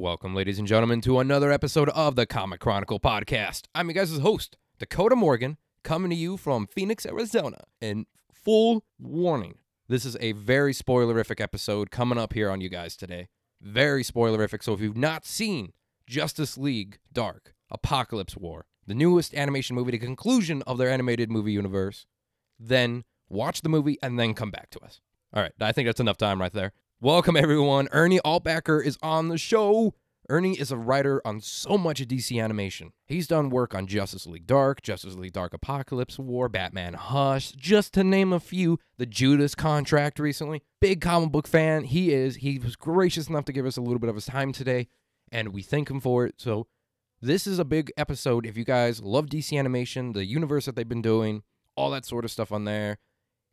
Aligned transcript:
Welcome, 0.00 0.34
ladies 0.34 0.58
and 0.58 0.66
gentlemen, 0.66 1.02
to 1.02 1.18
another 1.18 1.52
episode 1.52 1.90
of 1.90 2.16
the 2.16 2.24
Comic 2.24 2.58
Chronicle 2.58 2.98
podcast. 2.98 3.64
I'm 3.74 3.90
your 3.90 4.02
guys' 4.02 4.16
host, 4.16 4.56
Dakota 4.78 5.14
Morgan, 5.14 5.58
coming 5.84 6.08
to 6.08 6.16
you 6.16 6.38
from 6.38 6.66
Phoenix, 6.66 7.04
Arizona. 7.04 7.58
And 7.82 8.06
full 8.32 8.82
warning, 8.98 9.58
this 9.90 10.06
is 10.06 10.16
a 10.18 10.32
very 10.32 10.72
spoilerific 10.72 11.38
episode 11.38 11.90
coming 11.90 12.16
up 12.16 12.32
here 12.32 12.48
on 12.48 12.62
you 12.62 12.70
guys 12.70 12.96
today. 12.96 13.28
Very 13.60 14.02
spoilerific. 14.02 14.62
So 14.62 14.72
if 14.72 14.80
you've 14.80 14.96
not 14.96 15.26
seen 15.26 15.74
Justice 16.06 16.56
League 16.56 16.98
Dark, 17.12 17.52
Apokolips 17.70 18.38
War, 18.38 18.64
the 18.86 18.94
newest 18.94 19.34
animation 19.34 19.76
movie, 19.76 19.90
the 19.90 19.98
conclusion 19.98 20.62
of 20.66 20.78
their 20.78 20.88
animated 20.88 21.30
movie 21.30 21.52
universe, 21.52 22.06
then 22.58 23.04
watch 23.28 23.60
the 23.60 23.68
movie 23.68 23.98
and 24.02 24.18
then 24.18 24.32
come 24.32 24.50
back 24.50 24.70
to 24.70 24.80
us. 24.80 25.02
All 25.34 25.42
right, 25.42 25.52
I 25.60 25.72
think 25.72 25.86
that's 25.86 26.00
enough 26.00 26.16
time 26.16 26.40
right 26.40 26.54
there. 26.54 26.72
Welcome, 27.02 27.34
everyone. 27.34 27.88
Ernie 27.92 28.20
Altbacker 28.20 28.84
is 28.84 28.98
on 29.02 29.28
the 29.28 29.38
show. 29.38 29.94
Ernie 30.28 30.60
is 30.60 30.70
a 30.70 30.76
writer 30.76 31.22
on 31.24 31.40
so 31.40 31.78
much 31.78 32.06
DC 32.06 32.38
animation. 32.38 32.92
He's 33.06 33.26
done 33.26 33.48
work 33.48 33.74
on 33.74 33.86
Justice 33.86 34.26
League 34.26 34.46
Dark, 34.46 34.82
Justice 34.82 35.14
League 35.14 35.32
Dark 35.32 35.52
Apokolips 35.52 36.18
War, 36.18 36.50
Batman 36.50 36.92
Hush, 36.92 37.52
just 37.52 37.94
to 37.94 38.04
name 38.04 38.34
a 38.34 38.38
few. 38.38 38.78
The 38.98 39.06
Judas 39.06 39.54
Contract 39.54 40.18
recently. 40.18 40.62
Big 40.78 41.00
comic 41.00 41.32
book 41.32 41.48
fan. 41.48 41.84
He 41.84 42.12
is. 42.12 42.36
He 42.36 42.58
was 42.58 42.76
gracious 42.76 43.30
enough 43.30 43.46
to 43.46 43.52
give 43.54 43.64
us 43.64 43.78
a 43.78 43.80
little 43.80 43.98
bit 43.98 44.10
of 44.10 44.16
his 44.16 44.26
time 44.26 44.52
today, 44.52 44.88
and 45.32 45.54
we 45.54 45.62
thank 45.62 45.88
him 45.88 46.00
for 46.00 46.26
it. 46.26 46.34
So, 46.36 46.66
this 47.22 47.46
is 47.46 47.58
a 47.58 47.64
big 47.64 47.90
episode. 47.96 48.44
If 48.44 48.58
you 48.58 48.66
guys 48.66 49.00
love 49.00 49.24
DC 49.24 49.58
animation, 49.58 50.12
the 50.12 50.26
universe 50.26 50.66
that 50.66 50.76
they've 50.76 50.86
been 50.86 51.00
doing, 51.00 51.44
all 51.76 51.88
that 51.92 52.04
sort 52.04 52.26
of 52.26 52.30
stuff 52.30 52.52
on 52.52 52.64
there, 52.64 52.98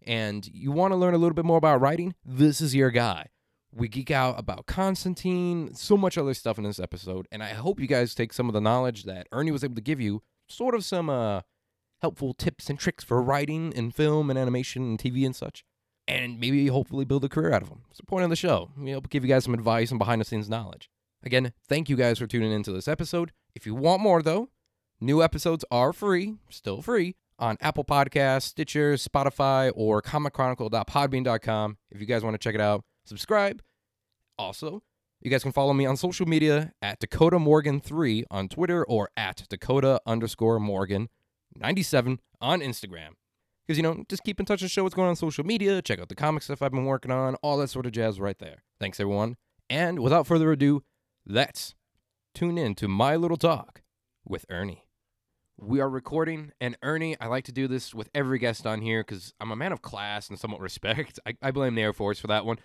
and 0.06 0.46
you 0.48 0.74
want 0.74 0.92
to 0.92 0.98
learn 0.98 1.14
a 1.14 1.18
little 1.18 1.34
bit 1.34 1.46
more 1.46 1.58
about 1.58 1.80
writing, 1.80 2.14
this 2.26 2.60
is 2.60 2.76
your 2.76 2.92
guy. 2.92 3.28
We 3.74 3.88
geek 3.88 4.12
out 4.12 4.40
about 4.40 4.66
Constantine, 4.66 5.74
so 5.76 5.98
much 5.98 6.18
other 6.18 6.34
stuff 6.34 6.58
in 6.58 6.64
this 6.64 6.80
episode, 6.80 7.28
and 7.32 7.44
I 7.44 7.50
hope 7.50 7.80
you 7.80 7.88
guys 7.88 8.16
take 8.16 8.34
some 8.34 8.48
of 8.48 8.54
the 8.54 8.62
knowledge 8.62 9.04
that 9.04 9.28
Ernie 9.32 9.52
was 9.52 9.64
able 9.64 9.76
to 9.76 9.82
give 9.82 10.00
you, 10.00 10.24
sort 10.48 10.74
of 10.74 10.86
some 10.86 11.10
uh, 11.10 11.42
helpful 12.02 12.34
tips 12.34 12.70
and 12.70 12.80
tricks 12.80 13.04
for 13.04 13.22
writing 13.22 13.74
and 13.76 13.94
film 13.94 14.30
and 14.30 14.40
animation 14.40 14.84
and 14.84 15.00
TV 15.00 15.26
and 15.26 15.36
such, 15.36 15.64
and 16.08 16.40
maybe 16.40 16.68
hopefully 16.68 17.06
build 17.06 17.26
a 17.26 17.30
career 17.30 17.52
out 17.52 17.62
of 17.62 17.70
them. 17.70 17.84
It's 17.90 18.00
the 18.00 18.06
point 18.06 18.24
of 18.24 18.30
the 18.30 18.36
show. 18.36 18.72
We 18.78 18.92
hope 18.92 19.04
to 19.04 19.10
give 19.10 19.24
you 19.24 19.30
guys 19.30 19.44
some 19.44 19.54
advice 19.54 19.92
and 19.92 20.00
behind 20.00 20.22
the 20.22 20.26
scenes 20.26 20.50
knowledge. 20.50 20.90
Again, 21.24 21.54
thank 21.68 21.90
you 21.90 21.96
guys 21.96 22.20
for 22.20 22.28
tuning 22.28 22.52
into 22.52 22.72
this 22.72 22.88
episode. 22.88 23.32
If 23.54 23.66
you 23.66 23.76
want 23.76 24.02
more, 24.02 24.22
though, 24.22 24.50
new 25.02 25.22
episodes 25.22 25.66
are 25.70 25.92
free, 25.92 26.36
still 26.50 26.82
free, 26.82 27.16
on 27.40 27.58
Apple 27.62 27.84
Podcasts, 27.84 28.44
Stitcher, 28.44 28.94
Spotify, 28.94 29.72
or 29.76 30.02
comicchronicle.podbean.com. 30.02 31.78
If 31.92 32.00
you 32.00 32.08
guys 32.08 32.24
want 32.24 32.34
to 32.34 32.40
check 32.40 32.56
it 32.56 32.62
out, 32.62 32.84
subscribe. 33.08 33.62
Also, 34.38 34.84
you 35.22 35.32
guys 35.32 35.44
can 35.44 35.52
follow 35.52 35.74
me 35.74 35.86
on 35.86 35.98
social 35.98 36.28
media 36.28 36.74
at 36.82 37.00
Dakota 37.00 37.38
Morgan3 37.38 38.26
on 38.30 38.48
Twitter 38.50 38.86
or 38.86 39.10
at 39.18 39.44
Dakota 39.50 40.00
underscore 40.06 40.60
Morgan 40.60 41.10
97 41.56 42.20
on 42.40 42.62
Instagram. 42.62 43.10
Because, 43.66 43.78
you 43.78 43.84
know, 43.84 44.06
just 44.08 44.24
keep 44.24 44.40
in 44.40 44.46
touch 44.46 44.62
and 44.62 44.72
show 44.72 44.84
what's 44.84 44.96
going 44.96 45.08
on, 45.08 45.12
on 45.12 45.16
social 45.18 45.44
media, 45.44 45.82
check 45.82 46.00
out 46.00 46.08
the 46.08 46.16
comic 46.16 46.44
stuff 46.44 46.62
I've 46.62 46.72
been 46.72 46.86
working 46.86 47.12
on, 47.12 47.36
all 47.36 47.58
that 47.58 47.70
sort 47.70 47.86
of 47.86 47.92
jazz 47.92 48.20
right 48.20 48.38
there. 48.40 48.64
Thanks, 48.80 49.00
everyone. 49.00 49.36
And 49.70 50.00
without 50.00 50.26
further 50.26 50.52
ado, 50.52 50.84
let's 51.26 51.76
tune 52.34 52.58
in 52.58 52.76
to 52.76 52.88
my 52.88 53.16
little 53.16 53.36
talk 53.36 53.82
with 54.24 54.46
Ernie. 54.50 54.86
We 55.60 55.80
are 55.82 55.90
recording, 55.90 56.52
and 56.62 56.78
Ernie, 56.84 57.20
I 57.20 57.26
like 57.26 57.44
to 57.46 57.52
do 57.52 57.68
this 57.68 57.94
with 57.94 58.10
every 58.14 58.38
guest 58.38 58.68
on 58.68 58.82
here 58.82 59.02
because 59.02 59.34
I'm 59.40 59.52
a 59.52 59.56
man 59.56 59.72
of 59.72 59.82
class 59.82 60.30
and 60.30 60.40
somewhat 60.40 60.62
respect. 60.62 61.20
I, 61.26 61.34
I 61.42 61.52
blame 61.52 61.76
the 61.76 61.82
Air 61.82 61.94
Force 61.94 62.20
for 62.20 62.28
that 62.28 62.46
one. 62.46 62.60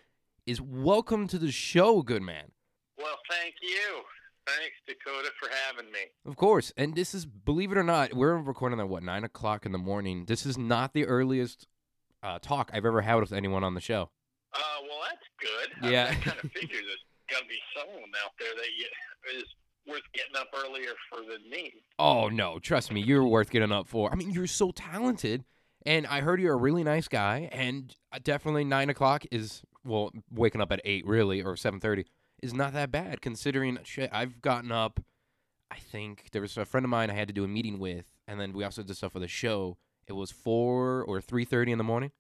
Is 0.44 0.60
welcome 0.60 1.28
to 1.28 1.38
the 1.38 1.52
show, 1.52 2.02
good 2.02 2.22
man. 2.22 2.50
Well, 2.98 3.16
thank 3.30 3.54
you. 3.62 4.02
Thanks, 4.44 4.74
Dakota, 4.88 5.30
for 5.38 5.48
having 5.66 5.92
me. 5.92 6.00
Of 6.26 6.34
course. 6.34 6.72
And 6.76 6.96
this 6.96 7.14
is, 7.14 7.24
believe 7.26 7.70
it 7.70 7.78
or 7.78 7.84
not, 7.84 8.12
we're 8.12 8.36
recording 8.36 8.80
at 8.80 8.88
what, 8.88 9.04
9 9.04 9.22
o'clock 9.22 9.64
in 9.66 9.70
the 9.70 9.78
morning. 9.78 10.24
This 10.26 10.44
is 10.44 10.58
not 10.58 10.94
the 10.94 11.06
earliest 11.06 11.68
uh, 12.24 12.40
talk 12.40 12.72
I've 12.74 12.84
ever 12.84 13.02
had 13.02 13.16
with 13.16 13.32
anyone 13.32 13.62
on 13.62 13.74
the 13.74 13.80
show. 13.80 14.10
Uh, 14.52 14.58
well, 14.82 14.98
that's 15.08 15.28
good. 15.38 15.92
Yeah. 15.92 16.06
I, 16.06 16.10
mean, 16.10 16.18
I 16.18 16.24
kind 16.24 16.38
of 16.42 16.50
figured 16.54 16.84
there's 16.86 17.04
got 17.30 17.42
to 17.42 17.46
be 17.46 17.60
someone 17.76 18.10
out 18.24 18.32
there 18.40 18.50
that 18.56 19.36
is 19.36 19.44
worth 19.86 20.02
getting 20.12 20.34
up 20.36 20.48
earlier 20.56 20.90
for 21.08 21.20
than 21.20 21.48
me. 21.48 21.72
Oh, 22.00 22.28
no. 22.28 22.58
Trust 22.58 22.90
me, 22.90 23.00
you're 23.00 23.24
worth 23.24 23.50
getting 23.50 23.70
up 23.70 23.86
for. 23.86 24.10
I 24.10 24.16
mean, 24.16 24.30
you're 24.32 24.48
so 24.48 24.72
talented. 24.72 25.44
And 25.86 26.04
I 26.08 26.20
heard 26.20 26.40
you're 26.40 26.54
a 26.54 26.56
really 26.56 26.82
nice 26.82 27.06
guy. 27.06 27.48
And 27.52 27.94
uh, 28.12 28.18
definitely 28.20 28.64
9 28.64 28.90
o'clock 28.90 29.24
is, 29.30 29.62
well, 29.84 30.10
waking 30.30 30.60
up 30.60 30.72
at 30.72 30.80
8, 30.84 31.06
really, 31.06 31.42
or 31.42 31.54
7.30 31.54 32.04
is 32.42 32.52
not 32.52 32.72
that 32.72 32.90
bad 32.90 33.20
considering 33.20 33.78
shit. 33.84 34.10
I've 34.12 34.42
gotten 34.42 34.72
up. 34.72 35.00
I 35.70 35.76
think 35.76 36.28
there 36.32 36.42
was 36.42 36.56
a 36.56 36.64
friend 36.64 36.84
of 36.84 36.90
mine 36.90 37.10
I 37.10 37.14
had 37.14 37.28
to 37.28 37.34
do 37.34 37.44
a 37.44 37.48
meeting 37.48 37.78
with, 37.78 38.04
and 38.28 38.38
then 38.38 38.52
we 38.52 38.64
also 38.64 38.82
did 38.82 38.96
stuff 38.96 39.12
for 39.12 39.20
the 39.20 39.28
show. 39.28 39.78
It 40.06 40.12
was 40.12 40.30
four 40.30 41.02
or 41.04 41.20
three 41.20 41.44
thirty 41.44 41.72
in 41.72 41.78
the 41.78 41.84
morning. 41.84 42.10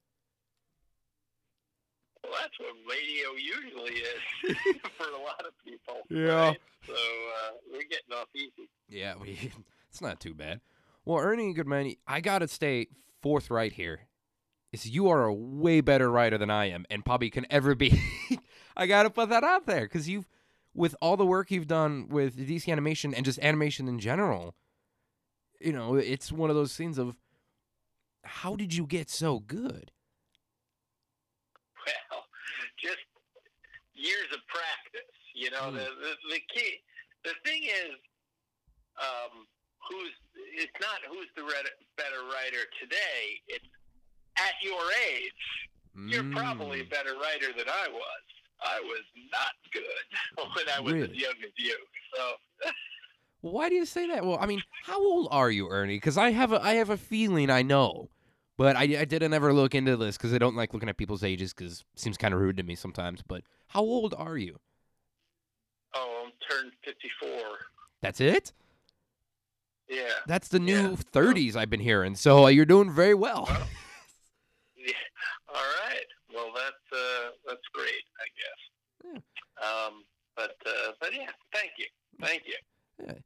Well, 2.22 2.32
that's 2.40 2.58
what 2.58 2.74
radio 2.88 3.32
usually 3.36 4.00
is 4.00 4.56
for 4.96 5.08
a 5.08 5.22
lot 5.22 5.44
of 5.44 5.52
people. 5.64 6.00
Yeah. 6.08 6.48
right? 6.48 6.60
So 6.86 6.92
uh, 6.94 7.50
we're 7.70 7.82
getting 7.82 8.14
off 8.14 8.28
easy. 8.34 8.70
Yeah, 8.88 9.14
we. 9.20 9.50
It's 9.90 10.00
not 10.00 10.20
too 10.20 10.32
bad. 10.32 10.60
Well, 11.04 11.18
Ernie 11.18 11.48
good 11.48 11.66
Goodman, 11.66 11.96
I 12.06 12.20
gotta 12.20 12.48
stay 12.48 12.86
forthright 13.20 13.72
here. 13.72 14.00
Is 14.72 14.88
you 14.88 15.08
are 15.08 15.24
a 15.24 15.34
way 15.34 15.82
better 15.82 16.10
writer 16.10 16.38
than 16.38 16.50
I 16.50 16.70
am, 16.70 16.86
and 16.90 17.04
probably 17.04 17.28
can 17.28 17.46
ever 17.50 17.74
be. 17.74 18.00
I 18.76 18.86
gotta 18.86 19.10
put 19.10 19.28
that 19.28 19.44
out 19.44 19.66
there 19.66 19.82
because 19.82 20.08
you've, 20.08 20.26
with 20.72 20.96
all 21.02 21.18
the 21.18 21.26
work 21.26 21.50
you've 21.50 21.66
done 21.66 22.08
with 22.08 22.38
DC 22.38 22.70
animation 22.72 23.12
and 23.12 23.24
just 23.24 23.38
animation 23.40 23.86
in 23.86 23.98
general, 23.98 24.54
you 25.60 25.72
know, 25.72 25.96
it's 25.96 26.32
one 26.32 26.48
of 26.48 26.56
those 26.56 26.72
scenes 26.72 26.96
of, 26.96 27.16
how 28.24 28.56
did 28.56 28.72
you 28.74 28.86
get 28.86 29.10
so 29.10 29.40
good? 29.40 29.92
Well, 31.84 32.24
just 32.82 33.02
years 33.94 34.28
of 34.32 34.40
practice. 34.48 35.10
You 35.34 35.50
know, 35.50 35.68
Hmm. 35.70 35.76
the, 35.76 35.88
the 36.00 36.12
the 36.36 36.40
key, 36.54 36.80
the 37.24 37.34
thing 37.44 37.64
is, 37.64 37.96
um, 39.00 39.46
who's 39.88 40.12
it's 40.56 40.76
not 40.80 41.00
who's 41.08 41.28
the 41.36 41.42
better 41.96 42.22
writer 42.32 42.64
today. 42.80 43.40
It's 43.48 43.64
at 44.46 44.54
your 44.62 44.80
age. 45.10 45.32
You're 46.08 46.30
probably 46.32 46.80
a 46.80 46.84
Mm. 46.84 46.90
better 46.90 47.14
writer 47.14 47.52
than 47.56 47.68
I 47.68 47.88
was. 47.88 48.22
I 48.64 48.80
was 48.80 49.02
not 49.30 49.52
good 49.72 49.82
when 50.56 50.68
I 50.74 50.80
was 50.80 50.92
Really? 50.94 51.10
as 51.10 51.16
young 51.16 51.34
as 51.44 51.50
you. 51.56 51.76
So 52.16 52.70
Why 53.40 53.68
do 53.68 53.74
you 53.74 53.84
say 53.84 54.06
that? 54.08 54.24
Well, 54.24 54.38
I 54.40 54.46
mean, 54.46 54.62
how 54.84 55.00
old 55.02 55.28
are 55.30 55.50
you, 55.50 55.68
Ernie? 55.68 55.96
Because 55.96 56.16
I 56.16 56.30
have 56.30 56.52
a 56.52 56.62
I 56.62 56.74
have 56.74 56.90
a 56.90 56.96
feeling 56.96 57.50
I 57.50 57.62
know, 57.62 58.08
but 58.56 58.76
I, 58.76 58.82
I 58.82 59.04
didn't 59.04 59.34
ever 59.34 59.52
look 59.52 59.74
into 59.74 59.96
this 59.96 60.16
because 60.16 60.32
I 60.32 60.38
don't 60.38 60.54
like 60.54 60.72
looking 60.72 60.88
at 60.88 60.96
people's 60.96 61.24
ages 61.24 61.52
because 61.52 61.80
it 61.94 62.00
seems 62.00 62.16
kind 62.16 62.32
of 62.32 62.40
rude 62.40 62.56
to 62.58 62.62
me 62.62 62.76
sometimes. 62.76 63.20
But 63.26 63.42
how 63.68 63.80
old 63.80 64.14
are 64.16 64.38
you? 64.38 64.58
oh, 65.94 66.24
I'm 66.26 66.32
turned 66.48 66.72
54. 66.84 67.28
That's 68.00 68.20
it. 68.20 68.52
Yeah. 69.88 70.04
That's 70.26 70.48
the 70.48 70.58
new 70.60 70.72
Yeah. 70.90 70.96
30s 71.12 71.54
I've 71.56 71.68
been 71.68 71.80
hearing. 71.80 72.14
So 72.14 72.44
uh, 72.44 72.48
you're 72.48 72.64
doing 72.64 72.90
very 72.90 73.12
well. 73.14 73.44
Well, 73.48 73.66
yeah. 74.86 74.92
All 75.48 75.68
right. 75.84 76.08
Well, 76.34 76.52
that's 76.54 76.86
uh, 76.92 77.30
that's 77.46 77.66
great, 77.72 78.04
I 78.20 78.26
guess. 78.38 79.22
Um, 79.62 80.04
but 80.36 80.56
uh, 80.66 80.92
but 81.00 81.12
yeah, 81.12 81.30
thank 81.52 81.72
you, 81.78 81.86
thank 82.20 82.42
you. 82.46 82.56
Yeah. 83.06 83.20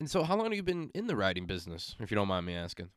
And 0.00 0.10
so, 0.10 0.22
how 0.24 0.36
long 0.36 0.46
have 0.46 0.54
you 0.54 0.62
been 0.62 0.90
in 0.94 1.06
the 1.06 1.16
writing 1.16 1.46
business, 1.46 1.94
if 2.00 2.10
you 2.10 2.16
don't 2.16 2.28
mind 2.28 2.46
me 2.46 2.54
asking? 2.54 2.88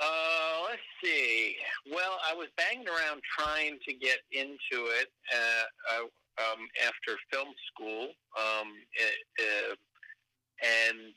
Uh, 0.00 0.62
let's 0.68 0.82
see. 1.02 1.56
Well, 1.92 2.18
I 2.28 2.34
was 2.34 2.48
banging 2.56 2.86
around 2.86 3.20
trying 3.38 3.78
to 3.86 3.94
get 3.94 4.18
into 4.30 4.86
it 4.86 5.08
uh, 5.34 5.94
uh, 5.94 6.04
um, 6.42 6.66
after 6.86 7.18
film 7.32 7.48
school, 7.72 8.08
um, 8.38 8.68
uh, 9.00 9.42
uh, 9.42 9.74
and 10.62 11.14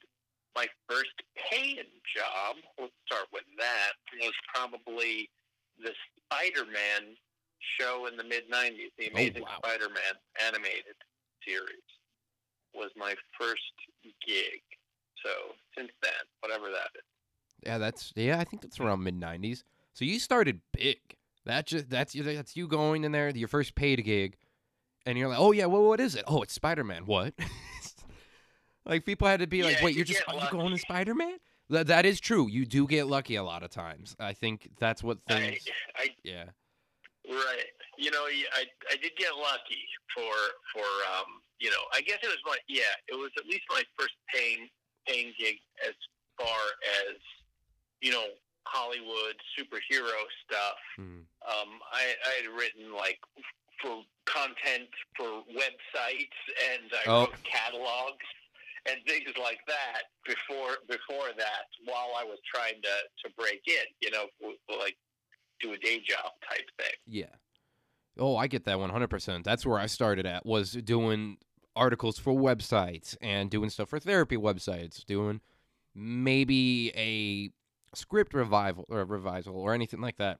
my 0.55 0.67
first 0.89 1.13
paying 1.49 1.77
job. 2.15 2.55
Let's 2.79 2.93
start 3.05 3.27
with 3.31 3.43
that. 3.57 3.91
Was 4.19 4.33
probably 4.53 5.29
the 5.81 5.91
Spider-Man 6.25 7.15
show 7.59 8.07
in 8.07 8.17
the 8.17 8.23
mid 8.23 8.49
'90s, 8.51 8.91
the 8.97 9.05
Oh, 9.07 9.11
Amazing 9.11 9.43
wow. 9.43 9.57
Spider-Man 9.63 10.13
animated 10.45 10.95
series. 11.47 11.67
Was 12.73 12.91
my 12.95 13.15
first 13.39 13.61
gig. 14.25 14.61
So 15.23 15.29
since 15.77 15.91
then, 16.01 16.11
whatever 16.39 16.65
that 16.65 16.89
is. 16.95 17.03
Yeah, 17.65 17.77
that's 17.77 18.11
yeah. 18.15 18.39
I 18.39 18.43
think 18.43 18.61
that's 18.61 18.79
around 18.79 19.03
mid 19.03 19.19
'90s. 19.19 19.63
So 19.93 20.05
you 20.05 20.19
started 20.19 20.61
big. 20.73 20.99
That 21.45 21.65
just 21.67 21.89
that's 21.89 22.15
you. 22.15 22.23
That's 22.23 22.55
you 22.55 22.67
going 22.67 23.03
in 23.03 23.11
there, 23.11 23.29
your 23.29 23.47
first 23.47 23.75
paid 23.75 24.03
gig, 24.03 24.37
and 25.05 25.17
you're 25.17 25.27
like, 25.27 25.39
oh 25.39 25.51
yeah, 25.51 25.65
well, 25.65 25.83
what 25.83 25.99
is 25.99 26.15
it? 26.15 26.23
Oh, 26.27 26.41
it's 26.41 26.53
Spider 26.53 26.83
Man. 26.83 27.05
What? 27.05 27.33
like 28.85 29.05
people 29.05 29.27
had 29.27 29.39
to 29.39 29.47
be 29.47 29.63
like, 29.63 29.77
Yeah, 29.77 29.85
wait, 29.85 29.91
you 29.91 29.97
you're 29.97 30.05
just 30.05 30.23
are 30.27 30.35
you 30.35 30.49
going 30.51 30.71
to. 30.71 30.77
Spider 30.77 31.13
Man? 31.15 31.37
That 31.69 31.87
that 31.87 32.05
is 32.05 32.19
true. 32.19 32.47
You 32.49 32.65
do 32.65 32.85
get 32.87 33.07
lucky 33.07 33.35
a 33.35 33.43
lot 33.43 33.63
of 33.63 33.69
times. 33.69 34.15
I 34.19 34.33
think 34.33 34.69
that's 34.79 35.03
what 35.03 35.19
I, 35.29 35.33
things. 35.33 35.65
I 35.95 36.09
Yeah. 36.23 36.45
Right. 37.29 37.65
You 37.97 38.11
know, 38.11 38.23
I 38.25 38.65
I 38.89 38.95
did 38.97 39.11
get 39.17 39.31
lucky 39.37 39.83
for 40.15 40.33
for 40.73 40.85
um 41.15 41.41
you 41.59 41.69
know, 41.69 41.83
I 41.93 42.01
guess 42.01 42.17
it 42.23 42.27
was 42.27 42.39
my 42.45 42.57
yeah, 42.67 42.81
it 43.07 43.15
was 43.15 43.29
at 43.37 43.45
least 43.45 43.63
my 43.69 43.83
first 43.97 44.15
paying 44.33 44.67
paying 45.07 45.31
gig 45.39 45.55
as 45.87 45.93
far 46.39 46.57
as 47.07 47.15
you 48.01 48.11
know 48.11 48.25
Hollywood 48.63 49.35
superhero 49.57 50.19
stuff. 50.45 50.77
Mm. 50.99 51.23
Um, 51.47 51.69
I, 51.91 52.13
I 52.25 52.41
had 52.41 52.51
written 52.57 52.93
like 52.95 53.19
for 53.81 54.03
content 54.25 54.89
for 55.15 55.43
websites, 55.55 56.37
and 56.73 56.91
I 56.93 57.09
Oh. 57.09 57.19
wrote 57.21 57.43
catalogs 57.43 58.25
and 58.89 58.97
things 59.07 59.29
like 59.41 59.59
that 59.67 60.03
before 60.25 60.77
before 60.87 61.29
that. 61.37 61.65
While 61.85 62.11
I 62.17 62.23
was 62.23 62.39
trying 62.53 62.81
to 62.81 63.27
to 63.29 63.33
break 63.37 63.61
in, 63.67 63.85
you 64.01 64.11
know, 64.11 64.25
like 64.79 64.97
do 65.61 65.73
a 65.73 65.77
day 65.77 65.97
job 65.97 66.31
type 66.49 66.65
thing. 66.77 66.95
Yeah. 67.05 67.35
Oh, 68.17 68.35
I 68.35 68.47
get 68.47 68.65
that 68.65 68.77
100%. 68.77 69.43
That's 69.43 69.65
where 69.65 69.79
I 69.79 69.85
started 69.85 70.25
at 70.25 70.45
was 70.45 70.73
doing 70.73 71.37
articles 71.75 72.19
for 72.19 72.33
websites 72.33 73.15
and 73.21 73.49
doing 73.49 73.69
stuff 73.69 73.89
for 73.89 73.99
therapy 73.99 74.35
websites, 74.35 75.05
doing 75.05 75.39
maybe 75.95 76.91
a 76.95 77.51
script 77.95 78.33
revival 78.33 78.85
or 78.89 79.01
a 79.01 79.05
revisal 79.05 79.55
or 79.55 79.73
anything 79.73 80.01
like 80.01 80.17
that. 80.17 80.39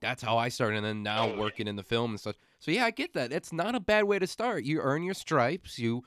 That's 0.00 0.22
how 0.22 0.38
I 0.38 0.48
started 0.48 0.76
and 0.78 0.86
then 0.86 1.02
now 1.02 1.36
working 1.36 1.66
in 1.66 1.76
the 1.76 1.82
film 1.82 2.12
and 2.12 2.20
stuff. 2.20 2.36
So 2.58 2.70
yeah, 2.70 2.84
I 2.84 2.90
get 2.90 3.14
that. 3.14 3.32
It's 3.32 3.52
not 3.52 3.74
a 3.74 3.80
bad 3.80 4.04
way 4.04 4.18
to 4.18 4.26
start. 4.26 4.64
You 4.64 4.80
earn 4.80 5.02
your 5.02 5.14
stripes, 5.14 5.78
you 5.78 6.04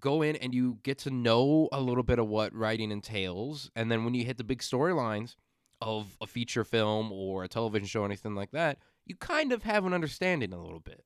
go 0.00 0.22
in 0.22 0.36
and 0.36 0.54
you 0.54 0.78
get 0.82 0.98
to 0.98 1.10
know 1.10 1.68
a 1.72 1.80
little 1.80 2.02
bit 2.02 2.18
of 2.18 2.26
what 2.28 2.54
writing 2.54 2.90
entails 2.90 3.70
and 3.76 3.90
then 3.90 4.04
when 4.04 4.14
you 4.14 4.24
hit 4.24 4.38
the 4.38 4.44
big 4.44 4.60
storylines 4.60 5.36
of 5.82 6.16
a 6.20 6.26
feature 6.26 6.64
film 6.64 7.10
or 7.12 7.44
a 7.44 7.48
television 7.48 7.86
show 7.86 8.02
or 8.02 8.06
anything 8.06 8.34
like 8.34 8.52
that, 8.52 8.78
you 9.04 9.16
kind 9.16 9.52
of 9.52 9.64
have 9.64 9.84
an 9.84 9.92
understanding 9.92 10.52
a 10.52 10.62
little 10.62 10.80
bit. 10.80 11.04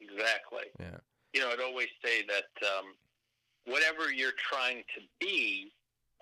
Exactly. 0.00 0.64
Yeah. 0.80 0.96
You 1.34 1.40
know, 1.40 1.50
I'd 1.50 1.60
always 1.60 1.88
say 2.02 2.22
that 2.26 2.68
um, 2.78 2.86
whatever 3.66 4.10
you're 4.10 4.32
trying 4.50 4.78
to 4.78 5.02
be 5.20 5.72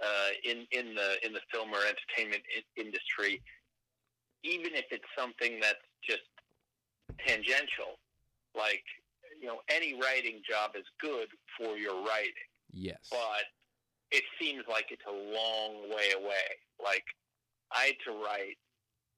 uh, 0.02 0.30
in 0.44 0.66
in 0.72 0.94
the 0.94 1.24
in 1.24 1.32
the 1.32 1.40
film 1.52 1.70
or 1.72 1.78
entertainment 1.78 2.42
I- 2.56 2.80
industry, 2.80 3.40
even 4.42 4.74
if 4.74 4.86
it's 4.90 5.04
something 5.16 5.60
that's 5.60 5.78
just 6.02 6.22
tangential, 7.24 7.98
like 8.56 8.82
you 9.42 9.48
know, 9.48 9.58
any 9.68 9.92
writing 9.94 10.40
job 10.48 10.70
is 10.78 10.84
good 11.00 11.26
for 11.58 11.76
your 11.76 11.96
writing, 12.06 12.48
Yes. 12.72 12.98
but 13.10 13.44
it 14.10 14.22
seems 14.40 14.62
like 14.70 14.86
it's 14.90 15.02
a 15.08 15.12
long 15.12 15.90
way 15.90 16.12
away. 16.16 16.48
Like 16.82 17.04
I 17.72 17.86
had 17.92 17.96
to 18.06 18.12
write 18.22 18.56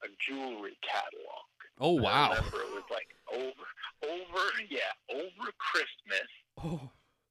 a 0.03 0.09
jewelry 0.27 0.77
catalog. 0.83 1.45
Oh 1.79 1.93
wow! 2.01 2.31
I 2.31 2.37
remember 2.37 2.59
it 2.59 2.73
was 2.75 2.89
like 2.91 3.09
over, 3.33 3.67
over, 4.09 4.43
yeah, 4.71 4.93
over 5.13 5.51
Christmas. 5.59 6.29
Oh. 6.63 6.81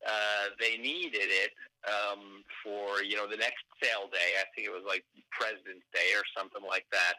Uh, 0.06 0.52
they 0.60 0.76
needed 0.76 1.32
it 1.32 1.52
um, 1.88 2.44
for 2.62 3.02
you 3.04 3.16
know 3.16 3.26
the 3.26 3.38
next 3.38 3.64
sale 3.82 4.10
day. 4.12 4.36
I 4.36 4.44
think 4.54 4.68
it 4.68 4.72
was 4.72 4.84
like 4.86 5.06
President's 5.32 5.88
Day 5.94 6.12
or 6.14 6.24
something 6.38 6.62
like 6.68 6.86
that, 6.92 7.16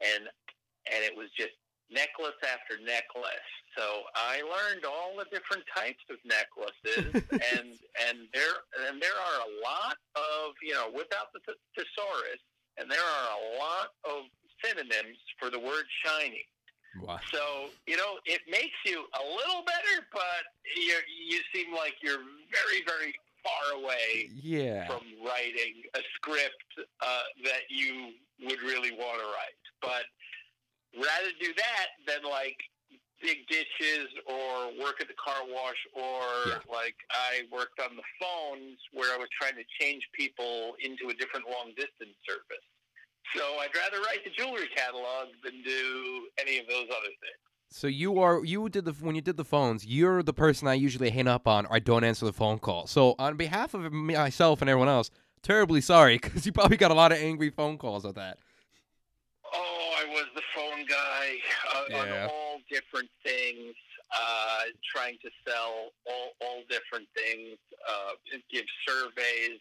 and 0.00 0.30
and 0.94 1.02
it 1.02 1.16
was 1.16 1.26
just 1.36 1.58
necklace 1.90 2.36
after 2.42 2.78
necklace. 2.82 3.50
So 3.76 3.84
I 4.14 4.40
learned 4.42 4.84
all 4.84 5.14
the 5.18 5.26
different 5.30 5.64
types 5.74 6.02
of 6.10 6.16
necklaces, 6.24 7.12
and 7.56 7.76
and 8.08 8.28
there 8.32 8.56
and 8.88 9.00
there 9.00 9.14
are 9.16 9.38
a 9.44 9.50
lot 9.62 9.96
of 10.16 10.54
you 10.62 10.72
know 10.74 10.88
without 10.94 11.32
the 11.34 11.40
th- 11.44 11.58
thesaurus, 11.76 12.40
and 12.78 12.90
there 12.90 13.00
are 13.04 13.28
a 13.36 13.58
lot 13.58 13.92
of 14.04 14.24
synonyms 14.64 15.18
for 15.38 15.50
the 15.50 15.58
word 15.60 15.84
shiny. 16.04 16.44
Wow. 17.02 17.20
So 17.30 17.68
you 17.86 17.96
know, 17.96 18.16
it 18.24 18.40
makes 18.50 18.76
you 18.86 19.04
a 19.12 19.24
little 19.36 19.62
better, 19.64 20.06
but 20.12 20.48
you 20.76 20.96
you 21.28 21.40
seem 21.54 21.74
like 21.74 21.94
you're 22.02 22.24
very 22.50 22.80
very 22.86 23.12
far 23.44 23.78
away 23.78 24.30
Yeah. 24.34 24.86
from 24.88 25.02
writing 25.24 25.82
a 25.94 26.00
script 26.16 26.64
uh, 27.00 27.22
that 27.44 27.68
you 27.68 28.12
would 28.42 28.60
really 28.62 28.90
want 28.92 29.18
to 29.20 29.26
write. 29.26 29.60
But 29.80 30.04
rather 30.96 31.30
do 31.40 31.52
that 31.56 31.86
than 32.06 32.28
like 32.28 32.56
dig 33.22 33.46
ditches 33.48 34.08
or 34.26 34.72
work 34.82 35.00
at 35.00 35.08
the 35.08 35.14
car 35.16 35.40
wash 35.48 35.80
or 35.94 36.50
Yeah. 36.52 36.58
like 36.72 36.96
I 37.10 37.42
worked 37.50 37.80
on 37.80 37.96
the 37.96 38.02
phones 38.20 38.76
where 38.92 39.12
I 39.14 39.16
was 39.16 39.28
trying 39.40 39.54
to 39.56 39.64
change 39.80 40.02
people 40.12 40.76
into 40.84 41.08
a 41.08 41.14
different 41.14 41.46
long 41.46 41.68
distance 41.76 42.16
service. 42.28 42.64
So 43.34 43.42
I'd 43.58 43.74
rather 43.74 44.02
write 44.04 44.22
the 44.24 44.30
jewelry 44.30 44.68
catalog 44.74 45.28
than 45.42 45.62
do 45.62 46.28
any 46.38 46.58
of 46.58 46.66
those 46.68 46.84
other 46.90 47.08
things. 47.20 47.40
So 47.70 47.86
you 47.88 48.20
are 48.20 48.44
you 48.44 48.68
did 48.68 48.84
the 48.84 48.92
when 48.92 49.14
you 49.16 49.22
did 49.22 49.36
the 49.36 49.44
phones, 49.44 49.84
you're 49.84 50.22
the 50.22 50.32
person 50.34 50.68
I 50.68 50.74
usually 50.74 51.10
hang 51.10 51.26
up 51.26 51.48
on 51.48 51.66
or 51.66 51.72
I 51.74 51.78
don't 51.80 52.04
answer 52.04 52.24
the 52.26 52.32
phone 52.32 52.58
call. 52.58 52.86
So 52.86 53.14
on 53.18 53.36
behalf 53.36 53.74
of 53.74 53.90
myself 53.92 54.60
and 54.60 54.70
everyone 54.70 54.88
else, 54.88 55.10
terribly 55.42 55.80
sorry 55.80 56.18
because 56.22 56.46
you 56.46 56.52
probably 56.52 56.76
got 56.76 56.90
a 56.90 56.94
lot 56.94 57.12
of 57.12 57.18
angry 57.18 57.50
phone 57.50 57.76
calls 57.78 58.04
with 58.04 58.14
that. 58.14 58.38
Oh, 59.58 59.94
I 59.98 60.04
was 60.12 60.26
the 60.34 60.42
phone 60.54 60.84
guy 60.86 61.36
uh, 61.74 61.84
Yeah. 61.88 62.24
on 62.24 62.30
all 62.30 62.60
different 62.70 63.08
things, 63.24 63.74
uh, 64.14 64.62
trying 64.94 65.16
to 65.22 65.30
sell 65.48 65.92
all, 66.06 66.32
all 66.42 66.62
different 66.68 67.08
things, 67.16 67.56
uh, 67.88 68.12
give 68.50 68.64
surveys. 68.86 69.60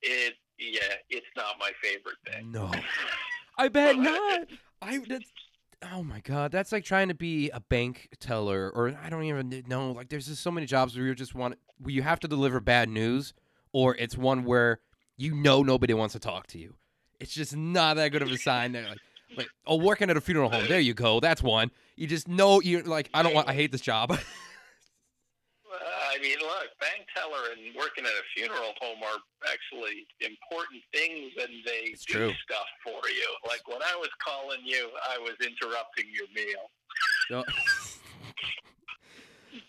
It, 0.00 0.34
yeah, 0.58 0.94
it's 1.10 1.26
not 1.36 1.56
my 1.58 1.72
favorite 1.82 2.16
thing. 2.26 2.50
No. 2.50 2.70
I 3.58 3.68
bet 3.68 3.98
not. 3.98 4.48
I 4.80 4.98
that's 5.06 5.30
oh 5.92 6.02
my 6.02 6.20
god, 6.20 6.52
that's 6.52 6.72
like 6.72 6.84
trying 6.84 7.08
to 7.08 7.14
be 7.14 7.50
a 7.50 7.60
bank 7.60 8.08
teller 8.18 8.70
or 8.74 8.96
I 9.02 9.10
don't 9.10 9.24
even 9.24 9.62
know. 9.66 9.92
Like 9.92 10.08
there's 10.08 10.26
just 10.26 10.42
so 10.42 10.50
many 10.50 10.66
jobs 10.66 10.96
where 10.96 11.06
you 11.06 11.14
just 11.14 11.34
want 11.34 11.58
where 11.78 11.92
you 11.92 12.02
have 12.02 12.20
to 12.20 12.28
deliver 12.28 12.60
bad 12.60 12.88
news, 12.88 13.34
or 13.72 13.94
it's 13.96 14.16
one 14.16 14.44
where 14.44 14.80
you 15.16 15.34
know 15.34 15.62
nobody 15.62 15.92
wants 15.94 16.14
to 16.14 16.18
talk 16.18 16.46
to 16.48 16.58
you. 16.58 16.74
It's 17.22 17.32
just 17.32 17.54
not 17.56 17.94
that 17.96 18.08
good 18.10 18.22
of 18.22 18.32
a 18.32 18.36
sign. 18.36 18.72
That 18.72 18.88
like, 18.88 18.98
like 19.36 19.48
oh, 19.64 19.76
working 19.76 20.10
at 20.10 20.16
a 20.16 20.20
funeral 20.20 20.50
home. 20.50 20.64
There 20.68 20.80
you 20.80 20.92
go. 20.92 21.20
That's 21.20 21.40
one. 21.40 21.70
You 21.94 22.08
just 22.08 22.26
know 22.26 22.60
you're 22.60 22.82
like 22.82 23.08
I 23.14 23.22
don't 23.22 23.32
want. 23.32 23.48
I 23.48 23.54
hate 23.54 23.70
this 23.70 23.80
job. 23.80 24.10
I 26.10 26.18
mean, 26.20 26.36
look, 26.40 26.66
bank 26.80 27.06
teller 27.16 27.38
and 27.56 27.74
working 27.76 28.04
at 28.04 28.10
a 28.10 28.22
funeral 28.36 28.72
home 28.80 28.98
are 29.04 29.18
actually 29.50 30.04
important 30.20 30.82
things, 30.92 31.32
and 31.40 31.50
they 31.64 31.90
It's 31.92 32.04
do 32.04 32.14
true. 32.14 32.32
stuff 32.44 32.66
for 32.84 33.08
you. 33.08 33.28
Like 33.48 33.66
when 33.68 33.82
I 33.82 33.96
was 33.96 34.10
calling 34.24 34.60
you, 34.64 34.90
I 35.08 35.18
was 35.18 35.34
interrupting 35.40 36.06
your 36.12 36.26
meal. 36.34 36.70
Enough. 37.30 38.00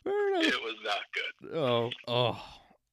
It 0.06 0.62
was 0.64 0.76
not 0.84 1.00
good. 1.14 1.56
Oh, 1.56 1.92
oh. 2.08 2.44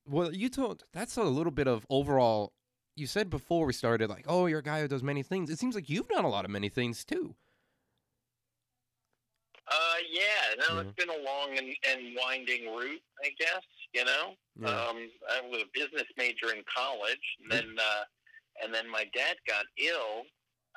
Well, 0.07 0.35
you 0.35 0.49
told 0.49 0.85
that's 0.93 1.17
a 1.17 1.23
little 1.23 1.51
bit 1.51 1.67
of 1.67 1.87
overall. 1.89 2.53
You 3.01 3.07
said 3.07 3.31
before 3.31 3.65
we 3.65 3.73
started, 3.73 4.11
like, 4.11 4.27
oh, 4.29 4.45
you're 4.45 4.59
a 4.59 4.63
guy 4.63 4.83
who 4.83 4.89
does 4.89 5.03
many 5.03 5.23
things. 5.23 5.49
It 5.49 5.59
seems 5.59 5.75
like 5.75 5.89
you've 5.89 6.07
done 6.09 6.25
a 6.27 6.29
lot 6.29 6.45
of 6.45 6.51
many 6.51 6.69
things 6.69 7.03
too. 7.03 7.35
Uh, 9.67 9.95
yeah, 10.11 10.55
no, 10.69 10.75
Yeah. 10.75 10.81
it's 10.83 10.93
been 10.97 11.09
a 11.09 11.23
long 11.25 11.57
and, 11.57 11.75
and 11.89 12.15
winding 12.17 12.67
route, 12.75 13.03
I 13.25 13.31
guess. 13.39 13.63
You 13.95 14.05
know, 14.05 14.37
Yeah. 14.61 14.69
um, 14.69 15.11
I 15.31 15.41
was 15.49 15.63
a 15.63 15.67
business 15.73 16.05
major 16.19 16.53
in 16.55 16.63
college, 16.65 17.37
and 17.43 17.51
then 17.51 17.77
uh, 17.79 18.05
and 18.63 18.75
then 18.75 18.89
my 18.89 19.05
dad 19.15 19.37
got 19.47 19.65
ill 19.79 20.27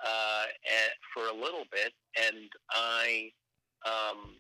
uh, 0.04 0.46
at, 0.66 0.94
for 1.14 1.28
a 1.28 1.34
little 1.34 1.66
bit, 1.72 1.94
and 2.16 2.50
I 2.72 3.32
um, 3.86 4.38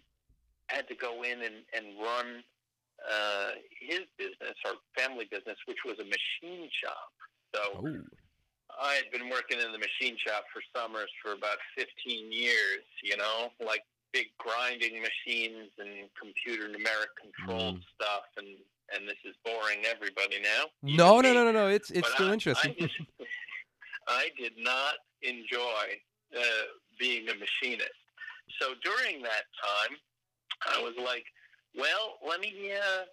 had 0.67 0.87
to 0.87 0.95
go 0.95 1.23
in 1.23 1.41
and, 1.41 1.65
and 1.73 1.99
run 1.99 2.43
uh, 3.11 3.49
his 3.81 4.01
business, 4.17 4.55
our 4.65 4.75
family 4.95 5.25
business, 5.29 5.57
which 5.65 5.79
was 5.85 5.99
a 5.99 6.05
machine 6.05 6.69
shop. 6.81 7.11
So 7.53 7.61
Oh, 7.85 7.97
I 8.81 8.93
had 8.95 9.11
been 9.11 9.29
working 9.29 9.59
in 9.59 9.71
the 9.71 9.77
machine 9.77 10.17
shop 10.25 10.45
for 10.51 10.61
summers 10.75 11.09
for 11.21 11.33
about 11.33 11.57
15 11.77 12.31
years, 12.31 12.81
you 13.03 13.15
know, 13.17 13.49
like 13.65 13.81
big 14.11 14.27
grinding 14.37 15.01
machines 15.01 15.69
and 15.77 16.09
computer 16.19 16.67
numeric 16.67 17.13
controlled 17.21 17.79
stuff. 17.95 18.23
And, 18.37 18.47
and 18.95 19.07
this 19.07 19.17
is 19.25 19.35
boring 19.45 19.85
everybody 19.85 20.39
now. 20.41 20.65
no, 20.81 21.21
no, 21.21 21.33
no, 21.33 21.43
no, 21.45 21.51
no. 21.51 21.67
It's 21.67 21.89
it's 21.91 22.01
But 22.07 22.11
still 22.15 22.29
I- 22.29 22.33
interesting. 22.33 22.75
I, 22.79 22.81
just- 22.81 22.99
I 24.07 24.29
did 24.37 24.53
not 24.57 24.95
enjoy 25.21 25.85
uh, 26.37 26.41
being 26.99 27.29
a 27.29 27.33
machinist. 27.35 27.89
So 28.59 28.73
during 28.83 29.21
that 29.23 29.43
time, 29.63 29.97
I 30.75 30.81
was 30.81 30.93
like, 30.97 31.25
well, 31.75 32.15
let 32.27 32.39
me. 32.41 32.71
Uh, 32.73 33.03